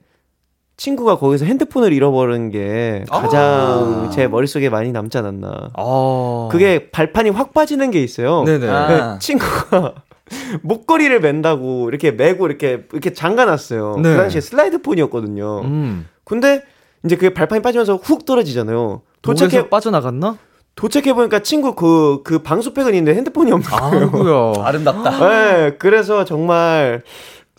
[0.78, 5.72] 친구가 거기서 핸드폰을 잃어버린 게 가장 제 머릿속에 많이 남지 않았나.
[5.78, 6.48] 어.
[6.52, 8.44] 그게 발판이 확 빠지는 게 있어요.
[8.46, 8.68] 네네.
[8.70, 8.88] 아.
[8.88, 9.94] 네, 친구가
[10.62, 13.98] 목걸이를 맨다고 이렇게 메고 이렇게 이렇게 잠가놨어요.
[14.02, 14.12] 네.
[14.12, 15.62] 그 당시에 슬라이드 폰이었거든요.
[15.64, 16.08] 음.
[16.24, 16.64] 근데
[17.06, 19.02] 이제 그게 발판이 빠지면서 훅 떨어지잖아요.
[19.22, 20.38] 도착해 도착해 빠져나갔나?
[20.76, 24.54] 도착해 보니까 친구 그그 방수팩은 있는데 핸드폰이 없는 거예요.
[24.54, 24.66] 아이고야.
[24.66, 25.30] 아름답다.
[25.30, 27.04] 네, 그래서 정말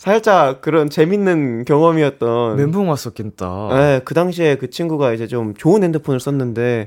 [0.00, 2.56] 살짝 그런 재밌는 경험이었던.
[2.56, 3.68] 멘붕 왔었겠다.
[3.72, 6.86] 네, 그 당시에 그 친구가 이제 좀 좋은 핸드폰을 썼는데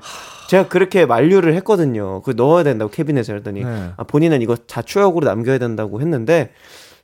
[0.50, 2.24] 제가 그렇게 만류를 했거든요.
[2.24, 3.92] 그 넣어야 된다고 캐비넷에 했더니 네.
[3.98, 6.50] 아, 본인은 이거 다 추억으로 남겨야 된다고 했는데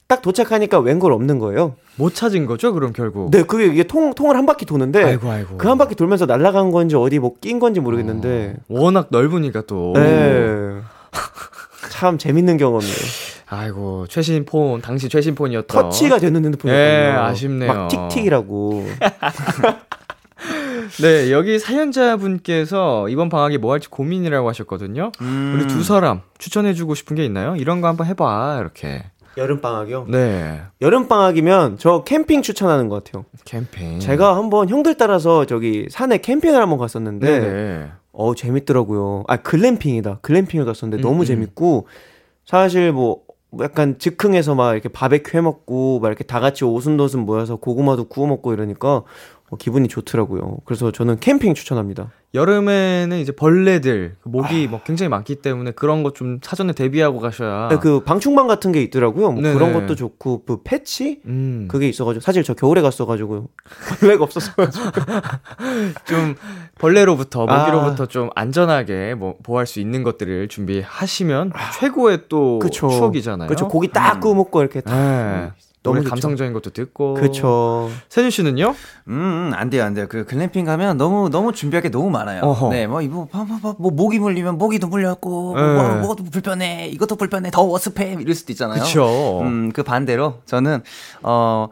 [0.07, 1.75] 딱 도착하니까 웬걸 없는 거예요.
[1.95, 3.29] 못 찾은 거죠, 그럼 결국.
[3.29, 5.57] 네, 그게 이게 통 통을 한 바퀴 도는데 아이고 아이고.
[5.59, 9.93] 그 한 바퀴 돌면서 날아간 건지 어디 뭐 낀 건지 모르겠는데 워낙 넓으니까 또.
[9.93, 10.73] 네.
[11.89, 12.93] 참 재밌는 경험이에요.
[13.47, 15.67] 아이고 최신 폰 당시 최신 폰이었던.
[15.67, 17.11] 터치가 되는 핸드폰이었거든요.
[17.11, 17.73] 네, 아쉽네요.
[17.73, 18.85] 막 틱틱이라고.
[21.01, 25.11] 네 여기 사연자분께서 이번 방학에 뭐 할지 고민이라고 하셨거든요.
[25.21, 25.53] 음.
[25.55, 27.55] 우리 두 사람 추천해주고 싶은 게 있나요?
[27.55, 29.03] 이런 거 한번 해봐 이렇게.
[29.37, 30.05] 여름 방학이요?
[30.09, 33.25] 네 여름 방학이면 저 캠핑 추천하는 것 같아요.
[33.45, 33.99] 캠핑.
[33.99, 37.91] 제가 한번 형들 따라서 저기 산에 캠핑을 한번 갔었는데 네네.
[38.19, 39.23] 어 재밌더라고요.
[39.29, 40.19] 아 글램핑이다.
[40.21, 41.25] 글램핑을 갔었는데 음, 너무 음.
[41.25, 41.87] 재밌고
[42.45, 47.21] 사실 뭐, 뭐 약간 즉흥해서 막 이렇게 바베큐 해 먹고 막 이렇게 다 같이 오순도순
[47.21, 49.03] 모여서 고구마도 구워 먹고 이러니까
[49.49, 50.57] 어, 기분이 좋더라고요.
[50.65, 52.11] 그래서 저는 캠핑 추천합니다.
[52.35, 57.69] 여름에는 이제 벌레들 모기 뭐 굉장히 많기 때문에 그런 거좀 사전에 대비하고 가셔야.
[57.69, 59.31] 네, 그 방충망 같은 게 있더라고요.
[59.31, 59.55] 뭐 네네.
[59.55, 61.67] 그런 것도 좋고 그 패치 음.
[61.67, 63.49] 그게 있어가지고 사실 저 겨울에 갔어가지고
[63.99, 64.51] 벌레가 없었어.
[66.05, 66.35] 좀
[66.77, 67.65] 벌레로부터 아.
[67.65, 72.89] 모기로부터 좀 안전하게 뭐 보호할 수 있는 것들을 준비하시면 최고의 또 그쵸.
[72.89, 73.47] 추억이잖아요.
[73.47, 73.67] 그렇죠.
[73.67, 74.95] 고기 딱 구워 먹고 이렇게 딱.
[74.95, 75.51] 네.
[75.81, 76.03] 너무.
[76.03, 77.13] 감성적인 것도 듣고.
[77.13, 77.89] 그렇죠.
[78.09, 78.75] 세준 씨는요?
[79.07, 80.07] 음, 음, 안 돼요, 안 돼요.
[80.09, 82.41] 그 글램핑 가면 너무 너무 준비할 게 너무 많아요.
[82.43, 82.69] 어허.
[82.69, 85.61] 네, 뭐 이거 봐, 봐, 봐, 뭐 모기 물리면 모기도 물렸고, 네.
[85.61, 88.83] 뭐, 뭐도 불편해, 이것도 불편해, 더워 스팸 이럴 수도 있잖아요.
[88.83, 89.39] 그쵸.
[89.41, 90.81] 음, 그 반대로 저는
[91.23, 91.69] 어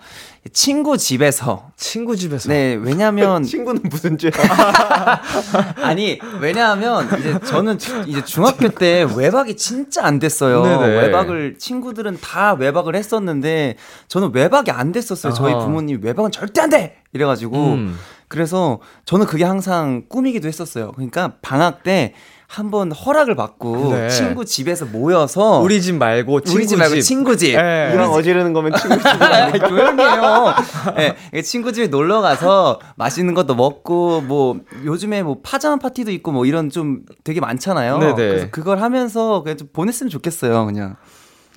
[0.53, 2.49] 친구 집에서 친구 집에서.
[2.49, 4.31] 네, 왜냐면 친구는 무슨 죄야?
[5.81, 10.63] 아니 왜냐하면 이제 저는 주- 이제 중학교 때 외박이 진짜 안 됐어요.
[10.63, 10.87] 네네.
[11.01, 13.75] 외박을 친구들은 다 외박을 했었는데
[14.07, 15.33] 저는 외박이 안 됐었어요.
[15.33, 15.53] 저희.
[15.53, 16.97] 부모님 외박은 절대 안 돼.
[17.13, 17.97] 이래 가지고 음.
[18.27, 20.91] 그래서 저는 그게 항상 꿈이기도 했었어요.
[20.93, 22.13] 그러니까 방학 때
[22.47, 24.09] 한번 허락을 받고 네.
[24.09, 27.01] 친구 집에서 모여서 우리 집 말고 친구 우리 집 말고 집.
[27.01, 27.53] 친구 집.
[27.53, 27.91] 예.
[27.93, 29.05] 이왕 어지르는 거면 친구 집.
[29.05, 30.53] 아, 조용히 해요.
[31.33, 36.45] 네, 친구 집에 놀러 가서 맛있는 것도 먹고, 뭐, 요즘에 뭐 파자마 파티도 있고, 뭐
[36.45, 37.97] 이런 좀 되게 많잖아요.
[37.99, 38.15] 네네.
[38.15, 40.95] 그래서 그걸 하면서 그냥 좀 보냈으면 좋겠어요, 그냥.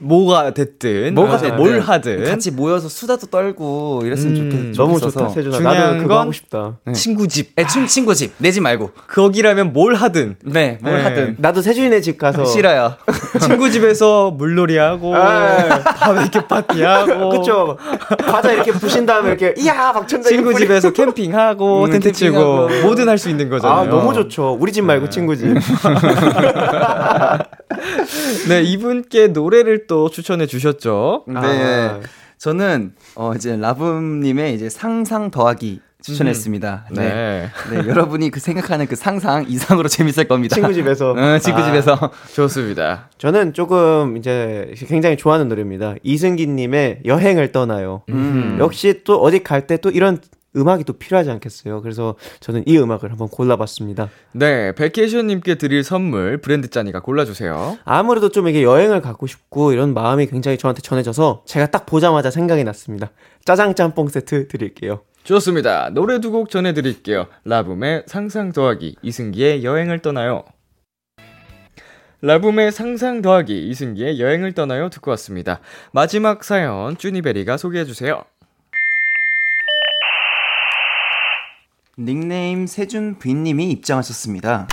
[0.01, 1.15] 뭐가 됐든.
[1.15, 1.39] 뭐가.
[1.39, 1.57] 됐든.
[1.57, 2.25] 뭘 하든.
[2.25, 4.99] 같이 모여서 수다도 떨고 이랬으면 음, 좋겠, 너무.
[4.99, 5.57] 좋다, 세준아.
[5.57, 6.79] 중요한 나도 그거 건 하고 싶다.
[6.87, 6.93] 네.
[6.93, 7.53] 친구 집.
[7.59, 8.91] 애 친, 친구 집, 내 집 말고.
[9.09, 10.37] 거기라면 뭘 하든.
[10.45, 11.03] 네, 뭘 네.
[11.03, 11.37] 하든.
[11.39, 12.95] 나도 세준이네 집 가서 싫어요.
[13.41, 15.15] 친구 집에서 물놀이 하고.
[15.15, 15.83] 아.
[15.85, 17.29] 바베큐 파티하고.
[17.39, 17.77] 그쵸.
[18.27, 20.55] 과자 이렇게 부신 다음에 이렇게 이야 막 천장에 친구.
[20.55, 22.35] 집에서 캠핑하고 음, 텐트 치고
[22.69, 22.87] 캠핑하고.
[22.87, 23.81] 뭐든 할 수 있는 거잖아요.
[23.81, 24.57] 아 너무 좋죠.
[24.59, 25.49] 우리 집 말고 친구 집.
[28.49, 31.25] 네, 이분께 노래를 또 추천해 주셨죠.
[31.27, 31.35] 네.
[31.37, 32.01] 아.
[32.39, 36.87] 저는, 어, 이제 라붐님의 이제 상상 더하기 추천했습니다.
[36.93, 37.03] 네.
[37.03, 37.51] 네.
[37.83, 40.55] 네, 여러분이 그 생각하는 그 상상 이상으로 재밌을 겁니다.
[40.55, 41.15] 친구 집에서.
[41.19, 41.65] 응, 친구 아.
[41.67, 41.99] 집에서.
[42.35, 43.11] 좋습니다.
[43.19, 45.97] 저는 조금 이제 굉장히 좋아하는 노래입니다.
[46.05, 48.03] 이승기님의 여행을 떠나요.
[48.11, 48.57] 음.
[48.61, 50.19] 역시 또 어디 갈 때 또 이런
[50.57, 51.81] 음악이 또 필요하지 않겠어요.
[51.83, 54.11] 그래서 저는 이 음악을 한번 골라봤습니다.
[54.33, 57.79] 네, 백혜션님께 드릴 선물 브랜드 짜니가 골라주세요.
[57.85, 62.65] 아무래도 좀 이게 여행을 가고 싶고 이런 마음이 굉장히 저한테 전해져서 제가 딱 보자마자 생각이
[62.65, 63.11] 났습니다.
[63.45, 65.03] 짜장 짬뽕 세트 드릴게요.
[65.23, 65.91] 좋습니다.
[65.91, 67.27] 노래 두 곡 전해드릴게요.
[67.45, 70.45] 라붐의 상상 더하기, 이승기의 여행을 떠나요.
[72.23, 75.61] 라붐의 상상 더하기, 이승기의 여행을 떠나요 듣고 왔습니다.
[75.93, 78.23] 마지막 사연, 쭈니베리가 소개해주세요.
[82.03, 84.69] 닉네임 세준 부인님이 입장하셨습니다.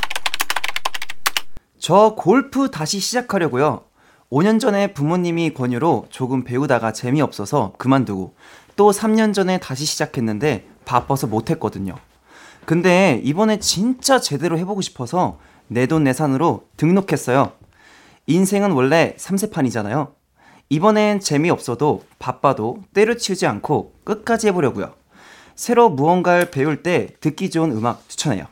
[1.77, 3.83] 저 골프 다시 시작하려고요.
[4.31, 8.33] 5년 전에 부모님이 권유로 조금 배우다가 재미없어서 그만두고
[8.77, 11.95] 또 3년 전에 다시 시작했는데 바빠서 못했거든요.
[12.65, 15.37] 근데 이번에 진짜 제대로 해보고 싶어서
[15.67, 17.51] 내돈내산으로 등록했어요.
[18.27, 20.13] 인생은 원래 삼세판이잖아요.
[20.69, 24.96] 이번엔 재미없어도 바빠도 때려치우지 않고 끝까지 해보려고요.
[25.57, 28.45] 새로 무언가를 배울 때 듣기 좋은 음악 추천해요.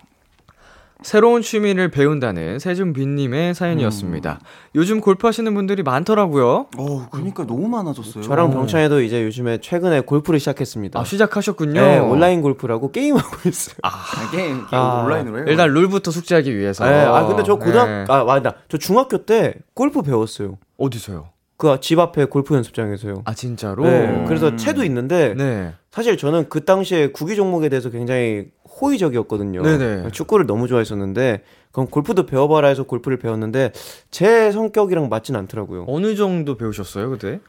[1.04, 4.39] 새로운 취미를 배운다는 세준빈님의 사연이었습니다.
[4.74, 6.68] 요즘 골프하시는 분들이 많더라고요.
[6.78, 8.24] 어, 그러니까 너무 많아졌어요.
[8.24, 11.00] 저랑 병찬이도 이제 요즘에 최근에 골프를 시작했습니다.
[11.00, 11.80] 아, 시작하셨군요.
[11.80, 13.76] 네, 온라인 골프라고 게임하고 있어요.
[13.84, 13.91] 아,
[14.32, 15.46] 게임, 게임 아, 온라인으로 해요.
[15.48, 16.86] 일단 룰부터 숙지하기 위해서.
[16.86, 18.06] 네, 아 근데 저 고등학 네.
[18.08, 18.56] 아 맞다.
[18.68, 20.58] 저 중학교 때 골프 배웠어요.
[20.80, 21.35] 어디서요?
[21.58, 23.22] 그 집 앞에 골프 연습장에서요.
[23.26, 23.84] 아, 진짜로?
[23.84, 25.74] 네, 그래서 채도 있는데 네.
[25.91, 28.48] 사실 저는 그 당시에 구기 종목에 대해서 굉장히
[28.82, 29.62] 호의적이었거든요.
[29.62, 30.12] 네네.
[30.12, 33.72] 축구를 너무 좋아했었는데 그럼 골프도 배워봐라 해서 골프를 배웠는데
[34.12, 35.86] 제 성격이랑 맞진 않더라고요.
[35.88, 37.39] 어느 정도 배우셨어요, 그때?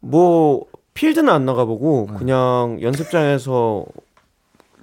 [0.00, 2.18] 뭐 필드는 안 나가보고 네.
[2.18, 3.84] 그냥 연습장에서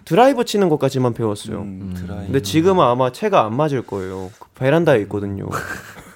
[0.06, 1.60] 드라이버 치는 것까지만 배웠어요.
[1.62, 2.26] 음, 드라이.
[2.26, 4.32] 근데 지금은 아마 채가 안 맞을 거예요.
[4.40, 5.48] 그 베란다에 있거든요.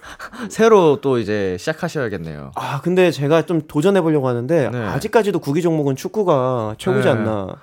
[0.49, 2.51] 새로 또 이제 시작하셔야겠네요.
[2.55, 4.77] 아 근데 제가 좀 도전해 보려고 하는데 네.
[4.77, 7.09] 아직까지도 구기 종목은 축구가 최고지 네.
[7.11, 7.55] 않나.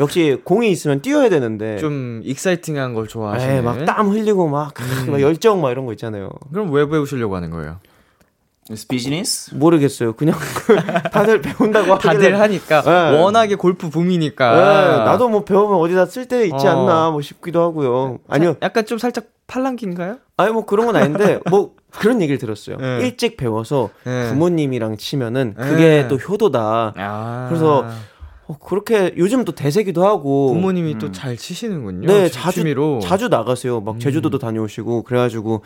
[0.00, 3.56] 역시 공이 있으면 뛰어야 되는데 좀 exciting한 걸 좋아하시는.
[3.56, 5.10] 에이, 막땀 흘리고 막, 음.
[5.12, 6.30] 막 열정 막 이런 거 있잖아요.
[6.50, 7.76] 그럼 왜 배우시려고 하는 거예요?
[8.88, 9.54] 비즈니스?
[9.54, 10.12] 모르겠어요.
[10.14, 10.34] 그냥
[11.12, 13.20] 다들 배운다고 하길래 다들 하니까 네.
[13.20, 14.54] 워낙에 골프 붐이니까.
[14.54, 16.70] 네, 나도 뭐 배우면 어디다 쓸 데 있지 어.
[16.70, 18.18] 않나 뭐 싶기도 하고요.
[18.28, 18.56] 아니요.
[18.62, 20.18] 약간 좀 살짝 팔랑귀인가요?
[20.36, 22.76] 아니 뭐 그런 건 아닌데 뭐 그런 얘기를 들었어요.
[22.76, 23.00] 네.
[23.02, 24.28] 일찍 배워서 네.
[24.30, 26.08] 부모님이랑 치면은 그게 네.
[26.08, 26.94] 또 효도다.
[26.96, 27.46] 아.
[27.48, 27.86] 그래서
[28.46, 32.06] 어, 그렇게 요즘 또 대세기도 하고 부모님이 또잘 치시는군요.
[32.08, 32.98] 네, 취- 자주 취미로.
[33.00, 33.80] 자주 나가세요.
[33.80, 33.98] 막 음.
[34.00, 35.62] 제주도도 다녀오시고 그래가지고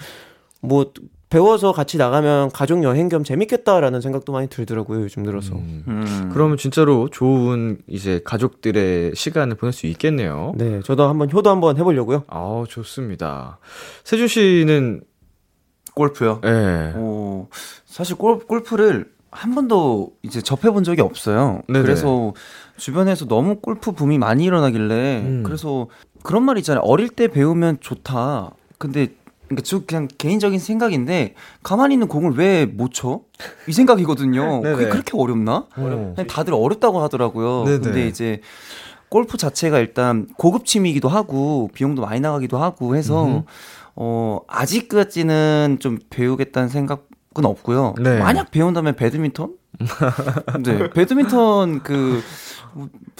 [0.61, 0.93] 뭐
[1.29, 5.01] 배워서 같이 나가면 가족 여행 겸 재밌겠다라는 생각도 많이 들더라고요.
[5.03, 5.55] 요즘 들어서.
[5.55, 5.83] 음.
[5.89, 6.31] 음.
[6.33, 10.53] 그러면 진짜로 좋은 이제 가족들의 시간을 보낼 수 있겠네요.
[10.57, 12.25] 네, 저도 한번 효도 한번 해보려고요.
[12.29, 13.59] 아, 좋습니다.
[14.05, 15.01] 세준 씨는
[15.95, 16.41] 골프요?
[16.45, 16.93] 예.
[16.95, 17.49] 어,
[17.85, 21.63] 사실 골, 골프를 한 번도 이제 접해본 적이 없어요.
[21.69, 21.83] 네네.
[21.83, 22.35] 그래서
[22.77, 25.43] 주변에서 너무 골프 붐이 많이 일어나길래 음.
[25.45, 25.89] 그래서
[26.23, 26.83] 그런 말 있잖아요.
[26.85, 28.51] 어릴 때 배우면 좋다.
[28.79, 29.09] 근데
[29.49, 33.21] 그러니까 저 그냥 개인적인 생각인데 가만히 있는 공을 왜 못 쳐?
[33.69, 34.61] 이 생각이거든요.
[34.63, 34.89] 그게.
[34.89, 35.67] 그렇게 어렵나?
[35.77, 36.15] 어.
[36.29, 37.65] 다들 어렵다고 하더라고요.
[37.65, 37.79] 네네.
[37.81, 38.41] 근데 이제
[39.09, 43.43] 골프 자체가 일단 고급 취미이기도 하고 비용도 많이 나가기도 하고 해서 음흠.
[43.95, 47.95] 어 아직까지는 좀 배우겠다는 생각은 없고요.
[48.01, 48.19] 네.
[48.19, 49.55] 만약 배운다면 배드민턴?
[50.65, 52.23] 네, 배드민턴 그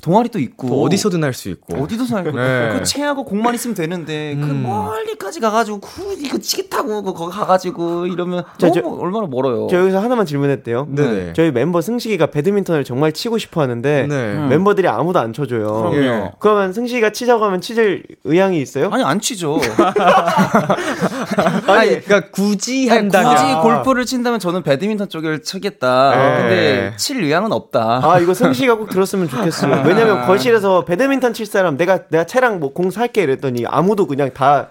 [0.01, 1.77] 동아리도 있고 또 어디서든 할 수 있고.
[1.83, 2.71] 어디도 살고 네.
[2.79, 4.63] 그 채하고 공만 있으면 되는데 그 음.
[4.63, 9.67] 멀리까지 가가지고 그 이거 치기 타고 그 거기 가가지고 이러면 자, 너무 얼마나 멀어요.
[9.71, 10.89] 저 여기서 하나만 질문했대요.
[10.91, 11.33] 네네.
[11.35, 14.15] 저희 멤버 승식이가 배드민턴을 정말 치고 싶어 하는데 네.
[14.15, 14.49] 음.
[14.49, 15.67] 멤버들이 아무도 안 쳐줘요.
[15.67, 15.97] 그럼요.
[15.97, 16.33] 예.
[16.39, 18.89] 그러면 승식이가 치자고 하면 치질 의향이 있어요?
[18.91, 19.61] 아니 안 치죠.
[21.67, 26.13] 아니, 그러니까 굳이 아니, 한다면 굳이 골프를 친다면 저는 배드민턴 쪽을 치겠다.
[26.49, 26.77] 네.
[26.91, 28.01] 근데 칠 의향은 없다.
[28.03, 29.83] 아 이거 승식이가 꼭 들었으면 좋겠어요.
[29.87, 34.69] 왜냐면 거실에서 배드민턴 칠 사람 내가 내가 채랑 뭐 공 살게 이랬더니 아무도 그냥 다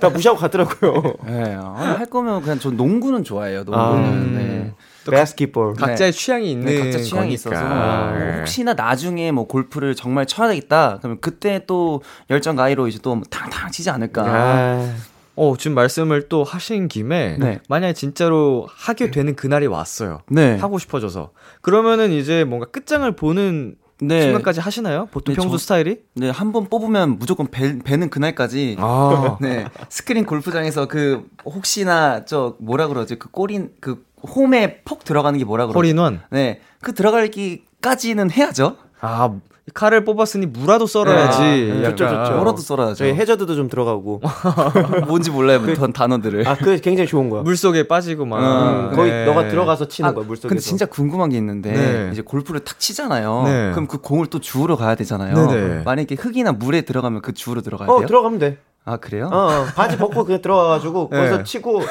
[0.00, 1.14] 다 무시하고 가더라고요.
[1.26, 3.64] 네, 아, 할 거면 그냥 전 농구는 좋아해요.
[3.64, 3.74] 농구는.
[3.78, 4.72] 아, 네.
[5.04, 5.74] 바스켓볼.
[5.74, 7.56] 각자의 취향이 있는 네, 각자 취향이 거니까.
[7.56, 8.38] 있어서 예.
[8.38, 10.98] 혹시나 나중에 뭐 골프를 정말 쳐야 되겠다.
[11.00, 14.22] 그러면 그때 또 열정 가위로 이제 또 탕탕 치지 않을까.
[14.24, 14.94] 아,
[15.34, 17.58] 어, 지금 말씀을 또 하신 김에 네.
[17.68, 20.20] 만약에 진짜로 하게 되는 그날이 왔어요.
[20.28, 20.56] 네.
[20.58, 21.30] 하고 싶어져서.
[21.62, 24.22] 그러면은 이제 뭔가 끝장을 보는 네.
[24.22, 25.06] 순간까지 하시나요?
[25.12, 26.00] 보통 네, 평소 저- 스타일이?
[26.14, 28.76] 네, 한 번 뽑으면 무조건 배, 배는 그날까지.
[28.80, 29.38] 아.
[29.40, 29.66] 네.
[29.88, 33.16] 스크린 골프장에서 그 혹시나 저 뭐라 그러지?
[33.16, 34.04] 그 꼬린 그
[34.36, 35.76] 홈에 퍽 들어가는 게 뭐라 그러지?
[35.78, 36.20] 홀인원.
[36.30, 36.60] 네.
[36.82, 38.76] 그 들어갈 기까지는 해야죠.
[39.00, 39.34] 아,
[39.74, 41.40] 칼을 뽑았으니 무라도 썰어야지.
[41.40, 41.78] 네.
[41.84, 41.96] 약간.
[41.96, 42.32] 좋죠, 좋죠.
[42.36, 42.94] 뭐라도 썰어야죠.
[42.96, 44.20] 저희 해저드도 좀 들어가고.
[45.06, 46.48] 뭔지 몰라요, 그 단어들을.
[46.48, 47.42] 아, 그 굉장히 좋은 거야.
[47.42, 48.40] 물 속에 빠지고 막.
[48.40, 49.24] 음, 거의 네.
[49.24, 50.48] 너가 들어가서 치는 아, 거야 물 속에서.
[50.48, 52.10] 근데 진짜 궁금한 게 있는데 네.
[52.12, 53.42] 이제 골프를 탁 치잖아요.
[53.44, 53.70] 네.
[53.72, 55.34] 그럼 그 공을 또 주우러 가야 되잖아요.
[55.34, 55.82] 네네.
[55.84, 58.06] 만약에 흙이나 물에 들어가면 그 주우러 들어가야 어 돼요?
[58.08, 58.58] 들어가면 돼.
[58.84, 59.28] 아 그래요?
[59.32, 61.18] 어, 어 바지 벗고 그냥 들어가가지고 네.
[61.18, 61.82] 거기서 치고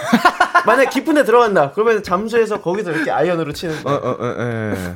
[0.66, 1.72] 만약 에 깊은 데 들어간다.
[1.72, 3.96] 그러면 잠수해서 거기서 이렇게 아이언으로 치는 어, 거야.
[3.96, 4.96] 어, 어, 예.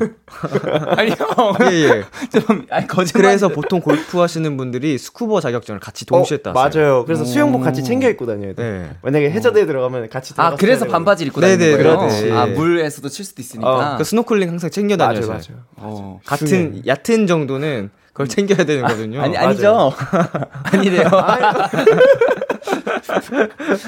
[0.97, 2.03] 아니 형, 예, 예.
[2.29, 3.23] 좀 아니 거짓말.
[3.23, 6.83] 그래서 보통 골프 하시는 분들이 스쿠버 자격증을 같이 동시에 어, 따세요.
[6.83, 7.05] 맞아요.
[7.05, 8.61] 그래서 수영복 같이 챙겨 입고 다녀야 돼.
[8.61, 8.89] 네.
[9.01, 11.97] 만약에 해저드에 들어가면 같이 아 그래서 반바지 입고 다니는 거예요.
[11.97, 12.31] 그렇지.
[12.31, 13.95] 아 물에서도 칠 수도 있으니까.
[13.97, 15.09] 그 스노클링 항상 챙겨 되고.
[15.09, 15.27] 맞아요.
[15.27, 15.63] 맞아요.
[15.77, 16.19] 어.
[16.25, 16.83] 같은.
[16.85, 19.21] 얕은 정도는 그걸 챙겨야 되는 거거든요.
[19.21, 19.91] 아니 아니죠.
[20.71, 21.09] 아니래요.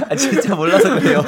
[0.09, 1.23] 아 진짜 몰라서 그래요.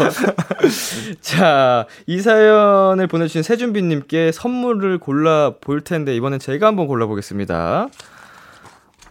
[1.21, 7.87] 자, 이 사연을 보내주신 세준비님께 선물을 골라 볼 텐데, 이번엔 제가 한번 골라보겠습니다.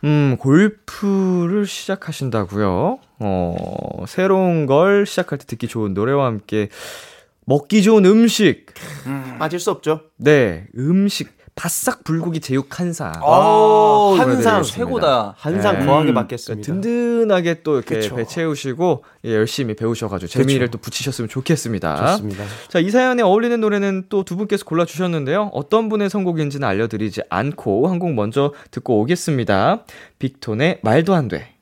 [0.05, 2.99] 음, 골프를 시작하신다고요?
[3.21, 6.69] 어, 새로운 걸 시작할 때 듣기 좋은 노래와 함께
[7.47, 8.67] 먹기 좋은 음식.
[9.39, 10.03] 빠질 수 없죠.
[10.19, 11.38] 네, 음식.
[11.59, 13.13] 바싹 불고기 제육 한상.
[13.21, 15.35] 오, 한상 최고다.
[15.37, 15.87] 한상 네.
[15.87, 16.65] 거하게 그러니까 받겠습니다.
[16.73, 18.15] 든든하게 또 이렇게 그쵸.
[18.15, 22.13] 배 채우시고 예, 열심히 배우셔가지고 재미를 또 붙이셨으면 좋겠습니다.
[22.13, 22.45] 좋습니다.
[22.69, 25.51] 자, 이 사연에 어울리는 노래는 또 두 분께서 골라주셨는데요.
[25.55, 29.83] 어떤 분의 선곡인지는 알려드리지 않고 한 곡 먼저 듣고 오겠습니다.
[30.21, 31.55] 빅톤의 말도 안 돼.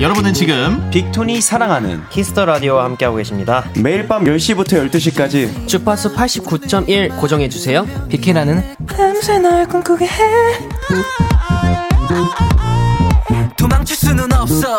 [0.00, 3.64] 여러분은 지금 빅톤이 사랑하는 키스 더 라디오와 함께하고 계십니다.
[3.82, 7.86] 매일 밤 10시부터 12시까지 주파수 89.1 고정해 주세요.
[8.08, 10.68] 빅키라는 밤새 널 꿈꾸게 해
[13.56, 14.78] 도망칠 수는 없어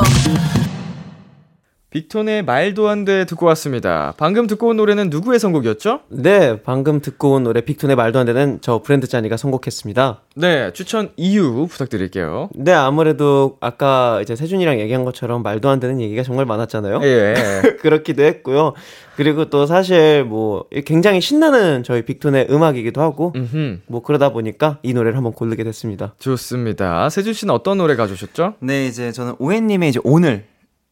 [1.99, 4.13] 빅톤의 말도 안 돼 듣고 왔습니다.
[4.17, 6.01] 방금 듣고 온 노래는 누구의 선곡이었죠?
[6.09, 10.21] 네, 방금 듣고 온 노래 빅톤의 말도 안 되는 저 브랜드 짠이가 선곡했습니다.
[10.35, 12.49] 네, 추천 이유 부탁드릴게요.
[12.53, 16.99] 네, 아무래도 아까 이제 세준이랑 얘기한 것처럼 말도 안 되는 얘기가 정말 많았잖아요.
[17.03, 17.33] 예.
[17.79, 18.73] 그렇기도 했고요.
[19.15, 23.79] 그리고 또 사실 뭐 굉장히 신나는 저희 빅톤의 음악이기도 하고 음흠.
[23.87, 26.13] 뭐 그러다 보니까 이 노래를 한번 고르게 됐습니다.
[26.19, 27.09] 좋습니다.
[27.09, 28.55] 세준 씨는 어떤 노래 가져오셨죠?
[28.59, 30.43] 네 이제 저는 오해님의 이제 오늘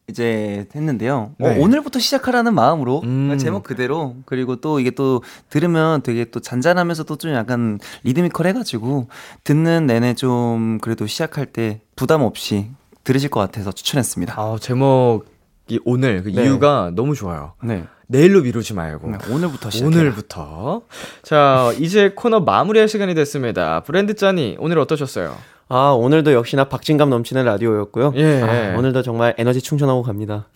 [0.09, 1.31] 이제 했는데요.
[1.39, 1.59] 어, 네.
[1.59, 3.37] 오늘부터 시작하라는 마음으로 음.
[3.37, 9.07] 제목 그대로 그리고 또 이게 또 들으면 되게 또 잔잔하면서도 좀 약간 리드미컬해가지고
[9.43, 12.69] 듣는 내내 좀 그래도 시작할 때 부담 없이
[13.03, 14.33] 들으실 것 같아서 추천했습니다.
[14.37, 16.43] 아, 제목이 오늘 그 네.
[16.43, 17.53] 이유가 너무 좋아요.
[17.63, 17.85] 네.
[18.07, 19.09] 내일로 미루지 말고.
[19.09, 19.87] 네, 오늘부터 시작해.
[19.87, 20.81] 오늘부터.
[21.23, 23.79] 자, 이제 코너 마무리할 시간이 됐습니다.
[23.81, 25.35] 브랜드 짠이 오늘 어떠셨어요?
[25.75, 28.13] 아, 오늘도 역시나 박진감 넘치는 라디오였고요.
[28.17, 28.41] 예.
[28.43, 30.47] 아, 오늘도 정말 에너지 충전하고 갑니다.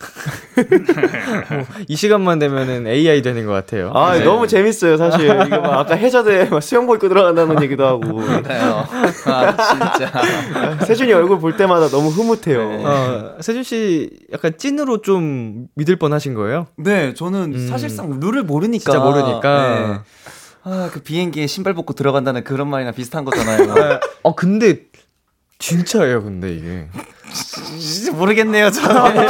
[1.88, 3.90] 이 시간만 되면은 AI 되는 것 같아요.
[3.96, 4.24] 아, 네.
[4.24, 5.26] 너무 재밌어요, 사실.
[5.26, 8.00] 이거 막 아까 해저드에 막 수영복 입고 들어간다는 얘기도 하고.
[8.22, 8.86] 맞아요.
[9.24, 10.86] 아, 진짜.
[10.86, 12.68] 세준이 얼굴 볼 때마다 너무 흐뭇해요.
[12.68, 12.84] 네.
[12.84, 16.68] 어, 세준 씨 약간 찐으로 좀 믿을 뻔 하신 거예요?
[16.76, 17.66] 네, 저는 음.
[17.66, 18.92] 사실상 룰을 모르니까.
[18.92, 19.68] 진짜 모르니까.
[19.68, 19.98] 네.
[20.64, 24.00] 아, 그 비행기에 신발 벗고 들어간다는 그런 말이랑 비슷한 거잖아요.
[24.22, 24.87] 어, 근데
[25.58, 26.86] 진짜예요, 근데 이게.
[27.78, 28.80] 진짜 모르겠네요, 저.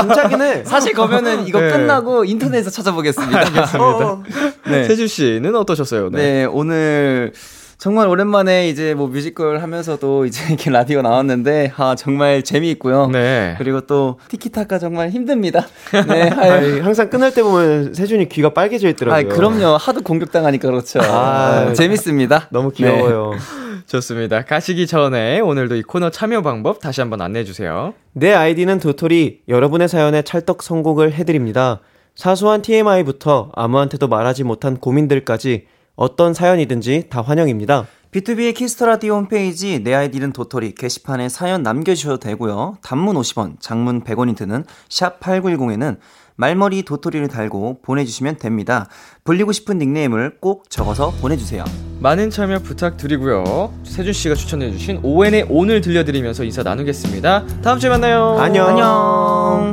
[0.03, 0.65] 진짜긴 해.
[0.65, 1.71] 사실 그러면은 이거 네.
[1.71, 3.79] 끝나고 인터넷에서 찾아보겠습니다.
[3.83, 4.23] 어,
[4.67, 4.85] 네.
[4.85, 6.11] 세준 씨는 어떠셨어요?
[6.11, 7.33] 네, 오늘
[7.79, 13.07] 정말 오랜만에 이제 뭐 뮤지컬 하면서도 이제 이렇게 라디오 나왔는데 아 정말 재미있고요.
[13.07, 13.55] 네.
[13.57, 15.65] 그리고 또 티키타카 정말 힘듭니다.
[16.09, 16.23] 네.
[16.29, 19.33] 아니, 항상 끝날 때 보면 세준이 귀가 빨개져 있더라고요.
[19.33, 19.77] 아, 그럼요.
[19.77, 21.01] 하도 공격당하니까 그렇죠.
[21.01, 22.49] 아, 아, 재밌습니다.
[22.51, 23.35] 너무 귀여워요.
[23.87, 24.45] 좋습니다.
[24.45, 27.95] 가시기 전에 오늘도 이 코너 참여 방법 다시 한번 안내해 주세요.
[28.13, 29.43] 내 아이디는 도토리.
[29.49, 31.79] 여러분의 사연에 찰떡 선곡을 해드립니다.
[32.17, 35.67] 사소한 TMI부터 아무한테도 말하지 못한 고민들까지
[35.99, 37.87] 어떤 사연이든지 다 환영입니다.
[38.13, 42.79] 비투비의 키스 더 라디오 홈페이지 내 아이디는 도토리 게시판에 사연 남겨주셔도 되고요.
[42.83, 45.99] 단문 50원, 장문 100원이 드는 샵 8910에는
[46.37, 48.89] 말머리 도토리를 달고 보내주시면 됩니다.
[49.25, 51.65] 불리고 싶은 닉네임을 꼭 적어서 보내주세요.
[51.99, 53.75] 많은 참여 부탁드리고요.
[53.83, 57.45] 세준 씨가 추천해 주신 오왠의 오늘 들려드리면서 인사 나누겠습니다.
[57.61, 58.37] 다음 주에 만나요.
[58.39, 58.69] 안녕.
[58.69, 59.73] 안녕.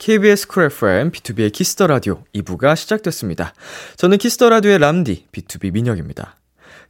[0.00, 3.52] KBS Cool FM, BTOB의 키스 더 라디오 2부가 시작됐습니다.
[3.96, 6.36] 저는 키스 더 라디오의 람디, BTOB 민혁입니다.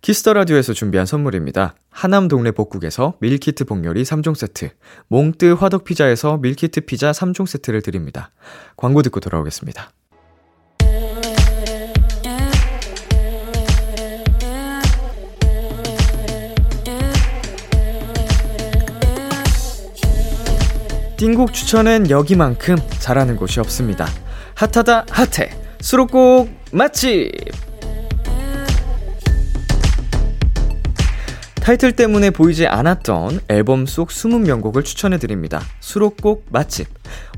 [0.01, 1.75] 키스 더 라디오에서 준비한 선물입니다.
[1.91, 4.71] 하남 동네 복국에서 밀키트 복요리 3종 세트,
[5.09, 8.31] 몽뜨 화덕 피자에서 밀키트 피자 3종 세트를 드립니다.
[8.77, 9.91] 광고 듣고 돌아오겠습니다.
[21.21, 24.07] 띵곡 추천은 여기만큼 잘하는 곳이 없습니다.
[24.55, 25.51] 핫하다 핫해
[25.83, 27.31] 수록곡 맛집
[31.61, 35.61] 타이틀 때문에 보이지 않았던 앨범 속 숨은 명곡을 추천해드립니다.
[35.81, 36.89] 수록곡 맛집.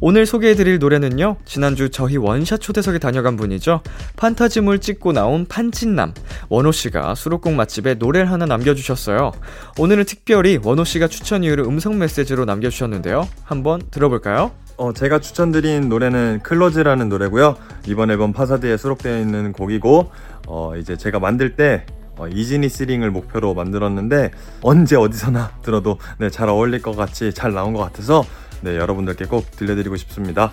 [0.00, 3.82] 오늘 소개해드릴 노래는요, 지난주 저희 원샷 초대석에 다녀간 분이죠.
[4.16, 6.14] 판타지물 찍고 나온 판친남.
[6.48, 9.32] 원호씨가 수록곡 맛집에 노래를 하나 남겨주셨어요.
[9.78, 13.28] 오늘은 특별히 원호씨가 추천 이유를 음성 메시지로 남겨주셨는데요.
[13.44, 14.52] 한번 들어볼까요?
[14.76, 17.56] 어, 제가 추천드린 노래는 Close라는 노래고요.
[17.86, 20.10] 이번 앨범 Facade에 수록되어 있는 곡이고,
[20.46, 24.30] 어, 이제 제가 만들 때 어, easy listening을 목표로 만들었는데
[24.62, 28.24] 언제 어디서나 들어도 네, 잘 어울릴 것 같이 잘 나온 것 같아서
[28.60, 30.52] 네, 여러분들께 꼭 들려드리고 싶습니다.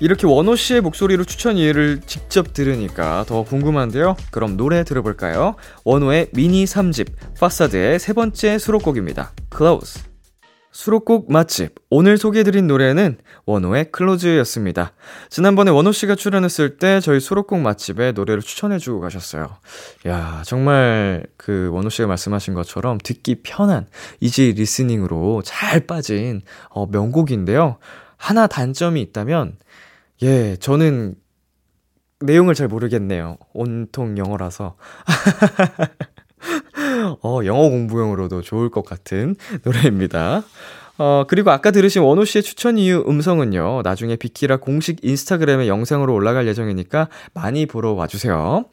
[0.00, 4.16] 이렇게 원호 씨의 목소리로 추천 이유를 직접 들으니까 더 궁금한데요.
[4.30, 5.56] 그럼 노래 들어볼까요?
[5.84, 9.32] 원호의 미니 3집, Facade의 세 번째 수록곡입니다.
[9.54, 10.09] Close.
[10.72, 11.74] 수록곡 맛집.
[11.90, 14.92] 오늘 소개해드린 노래는 원호의 Close였습니다.
[15.28, 19.56] 지난번에 원호 씨가 출연했을 때 저희 수록곡 맛집에 노래를 추천해주고 가셨어요.
[20.06, 23.86] 야 정말 그 원호 씨가 말씀하신 것처럼 듣기 편한
[24.20, 27.78] easy listening으로 잘 빠진 어, 명곡인데요.
[28.16, 29.56] 하나 단점이 있다면
[30.22, 31.16] 예, 저는
[32.20, 33.38] 내용을 잘 모르겠네요.
[33.54, 34.76] 온통 영어라서.
[37.22, 40.42] 어, 영어 공부용으로도 좋을 것 같은 노래입니다.
[40.98, 46.46] 어, 그리고 아까 들으신 원호 씨의 추천 이유 음성은요, 나중에 비키라 공식 인스타그램에 영상으로 올라갈
[46.46, 48.66] 예정이니까 많이 보러 와주세요.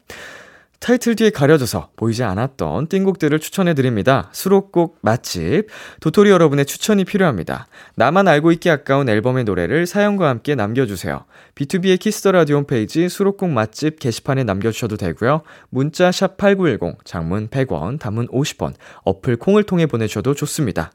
[0.80, 4.28] 타이틀 뒤에 가려져서 보이지 않았던 띵곡들을 추천해드립니다.
[4.32, 5.66] 수록곡 맛집.
[6.00, 7.66] 도토리 여러분의 추천이 필요합니다.
[7.96, 11.24] 나만 알고 있기 아까운 앨범의 노래를 사연과 함께 남겨주세요.
[11.56, 15.42] BTOB의 키스 더 라디오 홈페이지 수록곡 맛집 게시판에 남겨주셔도 되고요.
[15.68, 18.74] 문자 샵 8910, 장문 100원, 단문 50원,
[19.04, 20.92] 어플 콩을 통해 보내주셔도 좋습니다.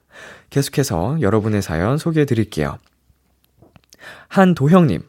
[0.49, 2.77] 계속해서 여러분의 사연 소개해드릴게요.
[4.29, 5.03] 한도형님.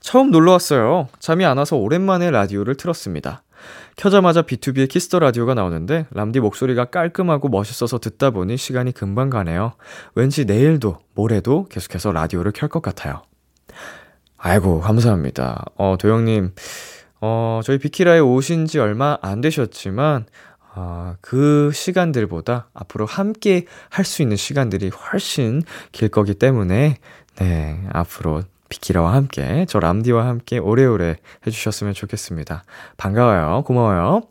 [0.00, 1.08] 처음 놀러 왔어요.
[1.18, 3.42] 잠이 안 와서 오랜만에 라디오를 틀었습니다.
[3.96, 9.74] 켜자마자 BTOB의 키스 더 라디오가 나오는데 람디 목소리가 깔끔하고 멋있어서 듣다 보니 시간이 금방 가네요.
[10.14, 13.22] 왠지 내일도 모레도 계속해서 라디오를 켤 것 같아요.
[14.36, 15.64] 아이고 감사합니다.
[15.76, 16.54] 어 도영님
[17.20, 20.26] 어 저희 비키라에 오신 지 얼마 안 되셨지만
[20.76, 26.98] 어, 그 시간들보다 앞으로 함께 할 수 있는 시간들이 훨씬 길 거기 때문에
[27.36, 28.42] 네 앞으로
[28.74, 31.16] 비키라와 함께, 저 람디와 함께 오래오래
[31.46, 32.64] 해주셨으면 좋겠습니다.
[32.96, 33.62] 반가워요.
[33.64, 34.22] 고마워요.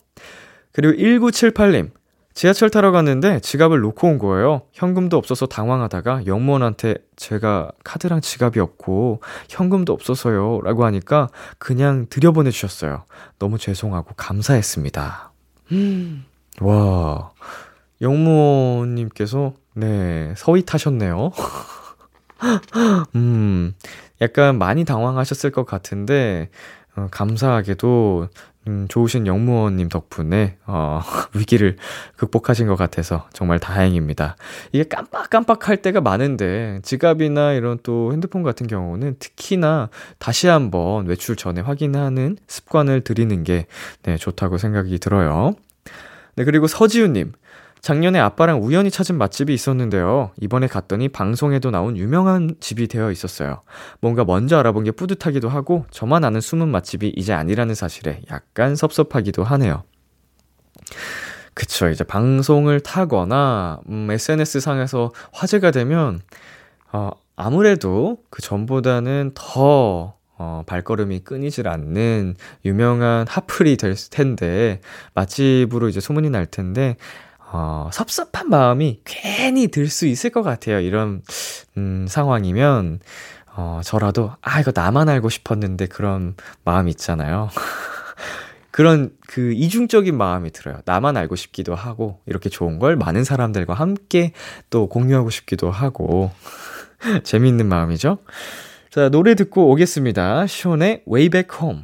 [0.72, 1.92] 그리고 1978님.
[2.34, 4.64] 지하철 타러 갔는데 지갑을 놓고 온 거예요.
[4.74, 10.62] 현금도 없어서 당황하다가 영무원한테 제가 카드랑 지갑이 없고 현금도 없어서요.
[10.64, 11.30] 라고 하니까
[11.60, 13.04] 그냥 들여보내주셨어요.
[13.38, 15.32] 너무 죄송하고 감사했습니다.
[15.74, 16.26] 음.
[16.60, 17.30] 와.
[18.02, 21.32] 영무원님께서, 네, 서위 타셨네요.
[23.16, 23.74] 음,
[24.22, 26.50] 약간 많이 당황하셨을 것 같은데,
[26.96, 28.28] 어, 감사하게도,
[28.68, 31.02] 음, 좋으신 영무원님 덕분에, 어,
[31.36, 31.76] 위기를
[32.16, 34.38] 극복하신 것 같아서 정말 다행입니다.
[34.72, 41.36] 이게 깜빡깜빡 할 때가 많은데, 지갑이나 이런 또 핸드폰 같은 경우는 특히나 다시 한번 외출
[41.36, 43.66] 전에 확인하는 습관을 들이는 게,
[44.04, 45.56] 네, 좋다고 생각이 들어요.
[46.36, 47.34] 네, 그리고 서지우님.
[47.84, 50.32] 작년에 아빠랑 우연히 찾은 맛집이 있었는데요.
[50.40, 53.62] 이번에 갔더니 방송에도 나온 유명한 집이 되어 있었어요.
[54.00, 59.44] 뭔가 먼저 알아본 게 뿌듯하기도 하고 저만 아는 숨은 맛집이 이제 아니라는 사실에 약간 섭섭하기도
[59.44, 59.84] 하네요.
[61.54, 61.90] 그쵸.
[61.90, 66.22] 이제 방송을 타거나, 음, SNS상에서 화제가 되면,
[66.94, 74.80] 어, 아무래도 그 전보다는 더, 어, 발걸음이 끊이질 않는 유명한 하플이 될 텐데,
[75.14, 76.96] 맛집으로 이제 소문이 날 텐데,
[77.54, 80.80] 어, 섭섭한 마음이 괜히 들 수 있을 것 같아요.
[80.80, 81.22] 이런,
[81.78, 83.00] 음, 상황이면,
[83.56, 86.36] 어, 저라도, 아, 이거 나만 알고 싶었는데 그런
[86.66, 87.50] 마음 있잖아요.
[88.72, 90.80] 그런 그 이중적인 마음이 들어요.
[90.86, 94.34] 나만 알고 싶기도 하고, 이렇게 좋은 걸 많은 사람들과 함께
[94.72, 96.32] 또 공유하고 싶기도 하고,
[97.24, 98.18] 재미있는 마음이죠?
[98.90, 100.48] 자, 노래 듣고 오겠습니다.
[100.48, 101.84] 쇼의 Way Back Home.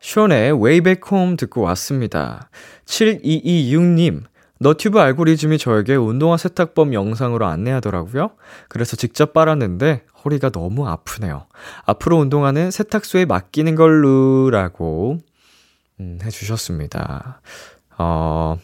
[0.00, 2.48] 쇼의 Way Back Home 듣고 왔습니다.
[2.86, 4.22] 7226님,
[4.64, 8.30] 너튜브 알고리즘이 저에게 운동화 세탁법 영상으로 안내하더라고요.
[8.70, 11.46] 그래서 직접 빨았는데 허리가 너무 아프네요.
[11.84, 15.18] 앞으로 운동화는 세탁소에 맡기는 걸로 라고
[16.00, 17.42] 음, 해주셨습니다.
[17.98, 18.56] 어,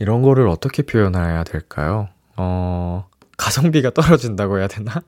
[0.00, 2.08] 이런 거를 어떻게 표현해야 될까요?
[2.36, 5.02] 어, 가성비가 떨어진다고 해야 되나?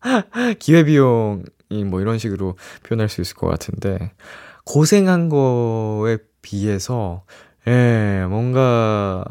[0.58, 4.12] 기회비용이 뭐 이런 식으로 표현할 수 있을 것 같은데,
[4.64, 7.24] 고생한 거에 비해서
[7.66, 9.24] 예, 뭔가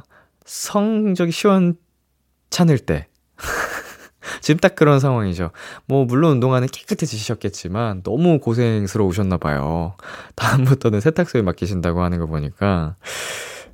[0.46, 3.08] 성적이 시원찮을 때.
[4.42, 5.52] 지금 딱 그런 상황이죠.
[5.86, 9.96] 뭐, 물론 운동화는 깨끗해지셨겠지만, 너무 고생스러우셨나 봐요.
[10.36, 12.96] 다음부터는 세탁소에 맡기신다고 하는 거 보니까,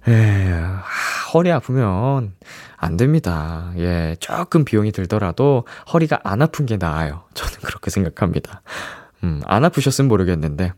[0.07, 0.83] 예, 아,
[1.33, 2.33] 허리 아프면
[2.77, 3.71] 안 됩니다.
[3.77, 7.23] 예, 조금 비용이 들더라도 허리가 안 아픈 게 나아요.
[7.33, 8.61] 저는 그렇게 생각합니다.
[9.23, 10.73] 음, 안 아프셨으면 모르겠는데.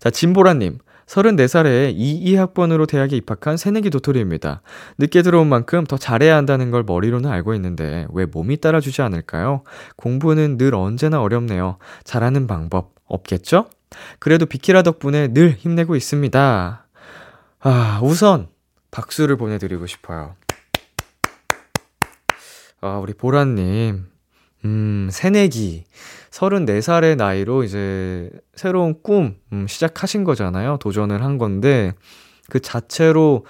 [0.00, 0.78] 자, 진보라님.
[1.08, 4.60] 34살에 22학번으로 대학에 입학한 새내기 도토리입니다.
[4.98, 9.62] 늦게 들어온 만큼 더 잘해야 한다는 걸 머리로는 알고 있는데 왜 몸이 따라주지 않을까요?
[9.96, 11.78] 공부는 늘 언제나 어렵네요.
[12.04, 13.68] 잘하는 방법 없겠죠?
[14.18, 16.86] 그래도 비키라 덕분에 늘 힘내고 있습니다.
[17.60, 18.48] 아, 우선
[18.90, 20.36] 박수를 보내드리고 싶어요.
[22.80, 24.06] 아, 우리 보라님.
[24.64, 25.84] 음, 새내기.
[26.38, 30.78] 34살의 나이로 이제 새로운 꿈, 음, 시작하신 거잖아요.
[30.78, 31.92] 도전을 한 건데,
[32.48, 33.44] 그 자체로,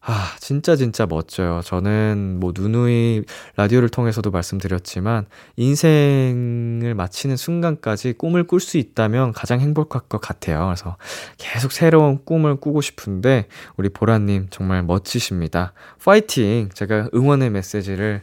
[0.00, 1.60] 아, 진짜 진짜 멋져요.
[1.64, 3.24] 저는 뭐 누누이
[3.56, 5.26] 라디오를 통해서도 말씀드렸지만,
[5.56, 10.66] 인생을 마치는 순간까지 꿈을 꿀 수 있다면 가장 행복할 것 같아요.
[10.66, 10.96] 그래서
[11.38, 15.72] 계속 새로운 꿈을 꾸고 싶은데, 우리 보라 님 정말 멋지십니다.
[16.04, 16.68] 파이팅!
[16.74, 18.20] 제가 응원의 메시지를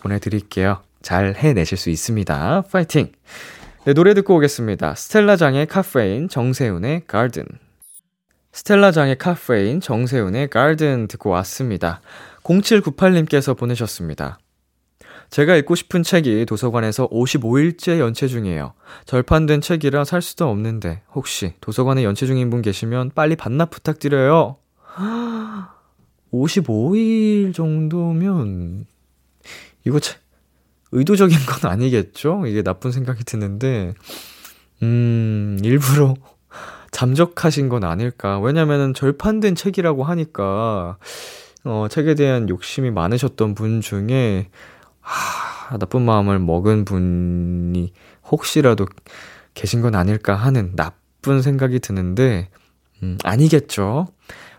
[0.00, 0.82] 보내 드릴게요.
[1.02, 2.64] 잘 해내실 수 있습니다.
[2.70, 3.12] 파이팅!
[3.84, 4.94] 네, 노래 듣고 오겠습니다.
[4.94, 7.44] 스텔라장의 카페인, 정세훈의 가든.
[8.52, 12.00] 스텔라장의 카페인, 정세훈의 가든 듣고 왔습니다.
[12.44, 14.38] 0798님께서 보내셨습니다.
[15.30, 18.74] 제가 읽고 싶은 책이 도서관에서 55일째 연체 중이에요.
[19.06, 24.58] 절판된 책이라 살 수도 없는데 혹시 도서관에 연체 중인 분 계시면 빨리 반납 부탁드려요.
[26.32, 28.84] 55일 정도면
[29.84, 30.21] 이거 참
[30.92, 32.46] 의도적인 건 아니겠죠?
[32.46, 33.94] 이게 나쁜 생각이 드는데,
[34.82, 36.14] 음, 일부러
[36.92, 38.38] 잠적하신 건 아닐까.
[38.38, 40.98] 왜냐면은 절판된 책이라고 하니까,
[41.64, 44.48] 어, 책에 대한 욕심이 많으셨던 분 중에,
[45.02, 47.92] 아, 나쁜 마음을 먹은 분이
[48.30, 48.86] 혹시라도
[49.54, 52.48] 계신 건 아닐까 하는 나쁜 생각이 드는데,
[53.02, 54.08] 음, 아니겠죠?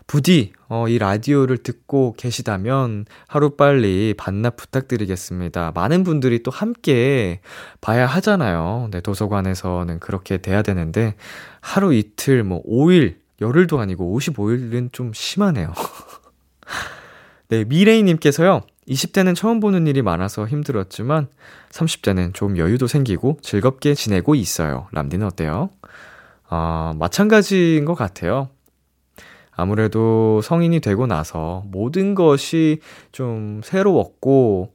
[0.06, 5.72] 부디 어, 이 라디오를 듣고 계시다면 하루빨리 반납 부탁드리겠습니다.
[5.74, 7.40] 많은 분들이 또 함께
[7.80, 8.88] 봐야 하잖아요.
[8.90, 11.14] 네, 도서관에서는 그렇게 돼야 되는데
[11.60, 15.72] 하루 이틀 뭐 5일, 열흘도 아니고 55일은 좀 심하네요.
[17.48, 18.62] 네, 미레이 님께서요.
[18.88, 21.28] 20대는 처음 보는 일이 많아서 힘들었지만
[21.70, 24.88] 30대는 좀 여유도 생기고 즐겁게 지내고 있어요.
[24.92, 25.70] 람디는 어때요?
[26.48, 28.50] 아, 마찬가지인 것 같아요.
[29.56, 32.80] 아무래도 성인이 되고 나서 모든 것이
[33.12, 34.72] 좀 새로웠고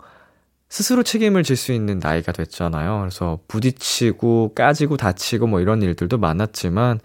[0.69, 2.99] 스스로 책임을 질 수 있는 나이가 됐잖아요.
[2.99, 6.99] 그래서 부딪히고 까지고 다치고 뭐 이런 일들도 많았지만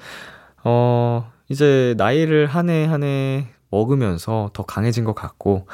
[0.65, 5.67] 어 이제 나이를 한 해 한 해 먹으면서 더 강해진 것 같고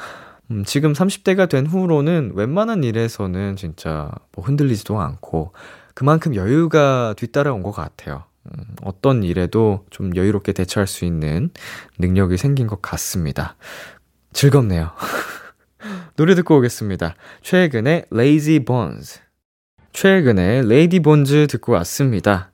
[0.51, 5.53] 음, 지금 30대가 된 후로는 웬만한 일에서는 진짜 뭐 흔들리지도 않고
[5.93, 8.23] 그만큼 여유가 뒤따라온 것 같아요.
[8.45, 11.51] 음, 어떤 일에도 좀 여유롭게 대처할 수 있는
[11.99, 13.55] 능력이 생긴 것 같습니다.
[14.33, 14.91] 즐겁네요.
[16.15, 17.15] 노래 듣고 오겠습니다.
[17.41, 19.19] 최근에 Lazy Bones.
[19.93, 22.51] 최근에 Lady Bones 듣고 왔습니다.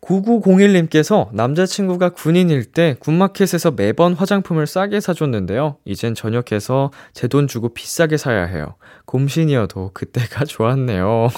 [0.00, 5.78] 9901님께서 남자친구가 군인일 때 군마켓에서 매번 화장품을 싸게 사줬는데요.
[5.86, 8.74] 이젠 전역해서 제 돈 주고 비싸게 사야 해요.
[9.06, 11.28] 곰신이어도 그때가 좋았네요.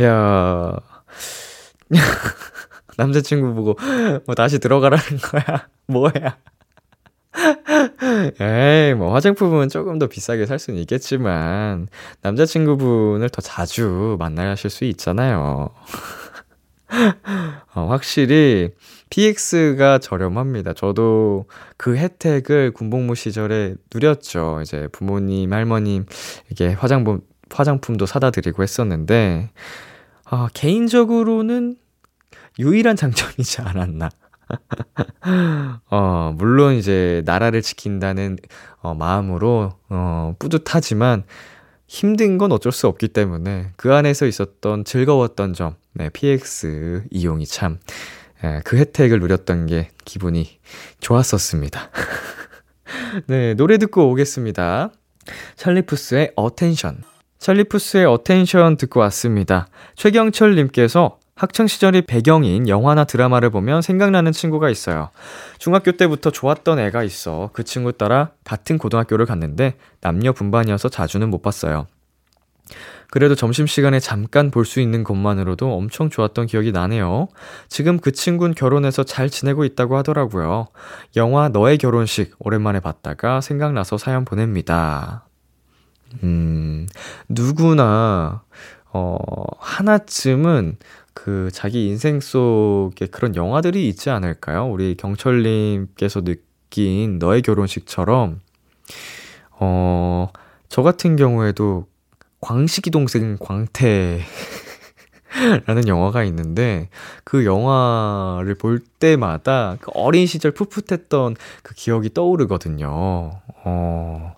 [0.00, 0.76] 야
[2.96, 3.76] 남자친구 보고
[4.26, 5.68] 뭐 다시 들어가라는 거야?
[5.86, 6.36] 뭐야?
[8.40, 11.88] 에이, 뭐 화장품은 조금 더 비싸게 살 수는 있겠지만
[12.22, 15.70] 남자친구분을 더 자주 만나실 수 있잖아요.
[17.74, 18.70] 어, 확실히
[19.10, 20.72] PX가 저렴합니다.
[20.72, 21.46] 저도
[21.76, 24.60] 그 혜택을 군복무 시절에 누렸죠.
[24.62, 26.06] 이제 부모님, 할머님,
[26.50, 29.50] 이게 화장품, 화장품도 사다 드리고 했었는데,
[30.32, 31.76] 아, 개인적으로는
[32.60, 34.10] 유일한 장점이지 않았나.
[35.90, 38.36] 어, 물론 이제 나라를 지킨다는
[38.80, 41.24] 어, 마음으로 어, 뿌듯하지만
[41.88, 47.80] 힘든 건 어쩔 수 없기 때문에 그 안에서 있었던 즐거웠던 점, 네, PX 이용이 참,
[48.44, 50.60] 예, 그 혜택을 누렸던 게 기분이
[51.00, 51.90] 좋았었습니다.
[53.26, 54.92] 네, 노래 듣고 오겠습니다.
[55.56, 57.02] Charlie Puth의 Attention.
[57.40, 59.66] Charlie Puth의 Attention 듣고 왔습니다.
[59.96, 65.08] 최경철님께서 학창시절이 배경인 영화나 드라마를 보면 생각나는 친구가 있어요.
[65.58, 71.40] 중학교 때부터 좋았던 애가 있어 그 친구 따라 같은 고등학교를 갔는데 남녀 분반이어서 자주는 못
[71.40, 71.86] 봤어요.
[73.10, 77.28] 그래도 점심시간에 잠깐 볼 수 있는 것만으로도 엄청 좋았던 기억이 나네요.
[77.68, 80.68] 지금 그 친구는 결혼해서 잘 지내고 있다고 하더라고요.
[81.16, 85.24] 영화 너의 결혼식 오랜만에 봤다가 생각나서 사연 보냅니다.
[86.22, 86.86] 음,
[87.28, 88.42] 누구나,
[88.92, 89.16] 어,
[89.58, 90.76] 하나쯤은
[91.14, 94.66] 그 자기 인생 속에 그런 영화들이 있지 않을까요?
[94.66, 98.40] 우리 경철님께서 느낀 너의 결혼식처럼,
[99.52, 100.28] 어,
[100.68, 101.86] 저 같은 경우에도
[102.40, 104.20] 광식이 동생 광태
[105.66, 106.88] 라는 영화가 있는데
[107.24, 112.88] 그 영화를 볼 때마다 그 어린 시절 풋풋했던 그 기억이 떠오르거든요.
[113.64, 114.34] 어,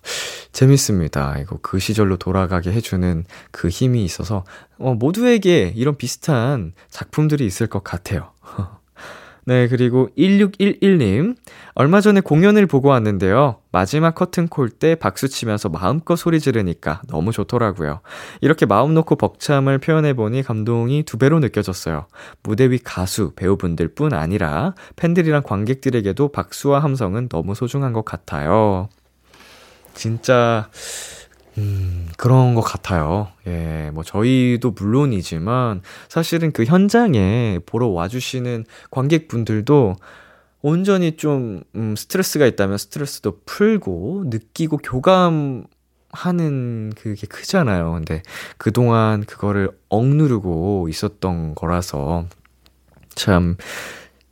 [0.53, 1.37] 재밌습니다.
[1.39, 4.45] 이거 그 시절로 돌아가게 해주는 그 힘이 있어서
[4.77, 8.31] 어, 모두에게 이런 비슷한 작품들이 있을 것 같아요.
[9.45, 11.35] 네, 그리고 1611님.
[11.73, 13.57] 얼마 전에 공연을 보고 왔는데요.
[13.71, 17.99] 마지막 커튼콜 때 박수 치면서 마음껏 소리 지르니까 너무 좋더라고요.
[18.39, 22.05] 이렇게 마음 놓고 벅참을 표현해보니 감동이 두 배로 느껴졌어요.
[22.41, 28.87] 무대 위 가수, 배우분들 뿐 아니라 팬들이랑 관객들에게도 박수와 함성은 너무 소중한 것 같아요.
[29.93, 30.69] 진짜,
[31.57, 33.29] 음, 그런 것 같아요.
[33.47, 39.95] 예, 뭐, 저희도 물론이지만, 사실은 그 현장에 보러 와주시는 관객분들도
[40.61, 45.65] 온전히 좀, 음, 스트레스가 있다면 스트레스도 풀고, 느끼고 교감하는
[46.95, 47.91] 그게 크잖아요.
[47.91, 48.23] 근데
[48.57, 52.25] 그동안 그거를 억누르고 있었던 거라서,
[53.13, 53.57] 참,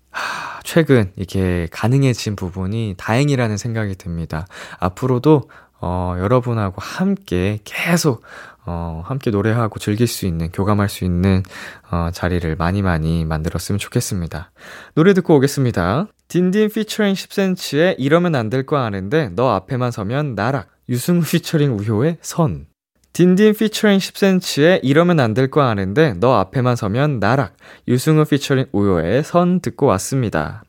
[0.10, 4.46] 하, 최근 이게 가능해진 부분이 다행이라는 생각이 듭니다.
[4.80, 5.44] 앞으로도
[5.84, 8.22] 어, 여러분하고 함께 계속,
[8.68, 11.42] 어, 함께 노래하고 즐길 수 있는, 교감할 수 있는,
[11.90, 14.52] 어, 자리를 많이 많이 만들었으면 좋겠습니다.
[14.94, 16.06] 노래 듣고 오겠습니다.
[16.28, 20.68] 딘딘 피처링 10cm의 이러면 안 될 거 아는데, 너 앞에만 서면 나락.
[20.88, 22.68] 유승우 피처링 우효의 선.
[23.14, 27.54] 딘딘 피처링 10cm의 이러면 안 될 거 아는데, 너 앞에만 서면 나락.
[27.88, 30.64] 유승우 피처링 우효의 선 듣고 왔습니다.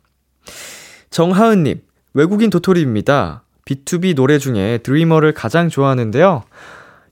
[1.10, 1.82] 정하은님,
[2.14, 3.44] 외국인 도토리입니다.
[3.64, 6.42] B2B 노래 중에 드리머를 가장 좋아하는데요.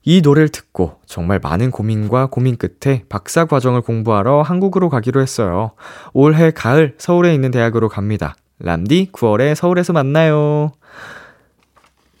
[0.03, 5.71] 이 노래를 듣고 정말 많은 고민과 고민 끝에 박사 과정을 공부하러 한국으로 가기로 했어요.
[6.13, 8.35] 올해 가을 서울에 있는 대학으로 갑니다.
[8.59, 10.71] 람디 9월에 서울에서 만나요.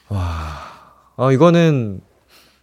[0.09, 0.19] 와,
[1.17, 2.01] 어, 이거는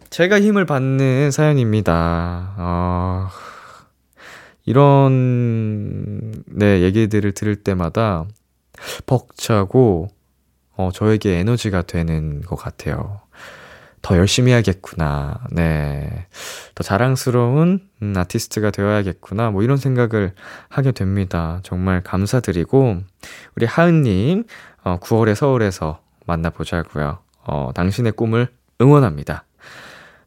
[0.09, 2.55] 제가 힘을 받는 사연입니다.
[2.57, 3.27] 어,
[4.65, 8.25] 이런, 네, 얘기들을 들을 때마다
[9.05, 10.07] 벅차고,
[10.75, 13.21] 어, 저에게 에너지가 되는 것 같아요.
[14.01, 15.41] 더 열심히 해야겠구나.
[15.51, 16.25] 네.
[16.73, 19.51] 더 자랑스러운 음, 아티스트가 되어야겠구나.
[19.51, 20.33] 뭐 이런 생각을
[20.69, 21.59] 하게 됩니다.
[21.63, 22.97] 정말 감사드리고,
[23.55, 24.45] 우리 하은님,
[24.83, 27.19] 어, 9월에 서울에서 만나보자고요.
[27.43, 28.47] 어, 당신의 꿈을
[28.81, 29.43] 응원합니다.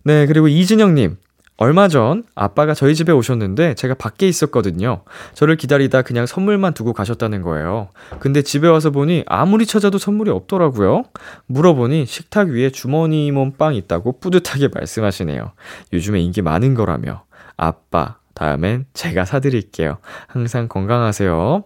[0.04, 1.16] 네, 그리고 이진영님,
[1.58, 5.02] 얼마 전 아빠가 저희 집에 오셨는데 제가 밖에 있었거든요.
[5.34, 7.90] 저를 기다리다 그냥 선물만 두고 가셨다는 거예요.
[8.18, 11.04] 근데 집에 와서 보니 아무리 찾아도 선물이 없더라고요.
[11.46, 15.52] 물어보니 식탁 위에 주머니 몸 빵 있다고 뿌듯하게 말씀하시네요.
[15.92, 17.24] 요즘에 인기 많은 거라며.
[17.56, 19.98] 아빠, 다음엔 제가 사드릴게요.
[20.26, 21.64] 항상 건강하세요.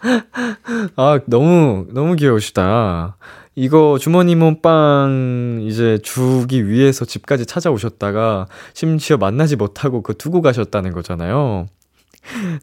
[0.96, 3.16] 아, 너무, 너무 귀여우시다.
[3.56, 11.66] 이거 주머니 몸빵 이제 주기 위해서 집까지 찾아오셨다가 심지어 만나지 못하고 그 두고 가셨다는 거잖아요.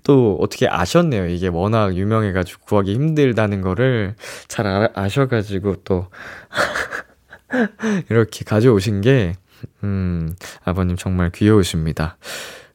[0.04, 1.28] 또 어떻게 아셨네요.
[1.28, 4.16] 이게 워낙 유명해가지고 구하기 힘들다는 거를
[4.48, 6.08] 잘 아, 아셔가지고 또
[8.10, 9.36] 이렇게 가져오신 게,
[9.84, 12.18] 음, 아버님 정말 귀여우십니다.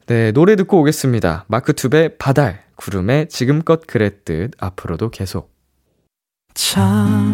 [0.05, 1.45] 네, 노래 듣고 오겠습니다.
[1.47, 5.53] 마크 투베 바달, 구름에 지금껏 그랬듯 앞으로도 계속.
[6.53, 7.33] 참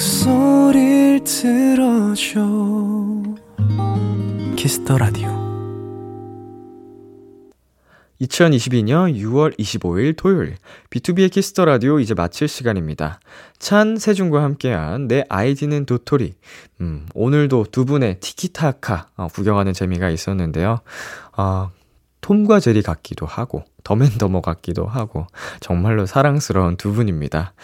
[0.00, 2.40] 목소리를 들어줘
[4.56, 5.28] 키스터 라디오
[8.22, 10.56] 2022년 6월 25일 토요일
[10.88, 13.20] BTOB의 키스 더 라디오 이제 마칠 시간입니다.
[13.58, 16.32] 찬 세준과 함께한 내 아이디는 도토리.
[16.80, 20.80] 음, 오늘도 두 분의 티키타카 어, 구경하는 재미가 있었는데요.
[21.36, 21.70] 어,
[22.22, 25.26] 톰과 제리 같기도 하고 Dumb and Dumber 같기도 하고
[25.58, 27.54] 정말로 사랑스러운 두 분입니다.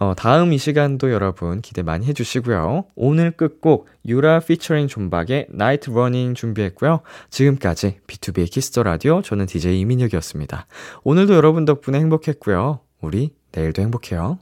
[0.00, 2.86] 어, 다음 이 시간도 여러분 기대 많이 해주시고요.
[2.96, 7.02] 오늘 끝곡 유라 피처링 존박의 Night Running 준비했고요.
[7.30, 10.66] 지금까지 BTOB의 키스 더 라디오 저는 DJ 이민혁이었습니다.
[11.04, 12.80] 오늘도 여러분 덕분에 행복했고요.
[13.00, 14.38] 우리 내일도 행복해요.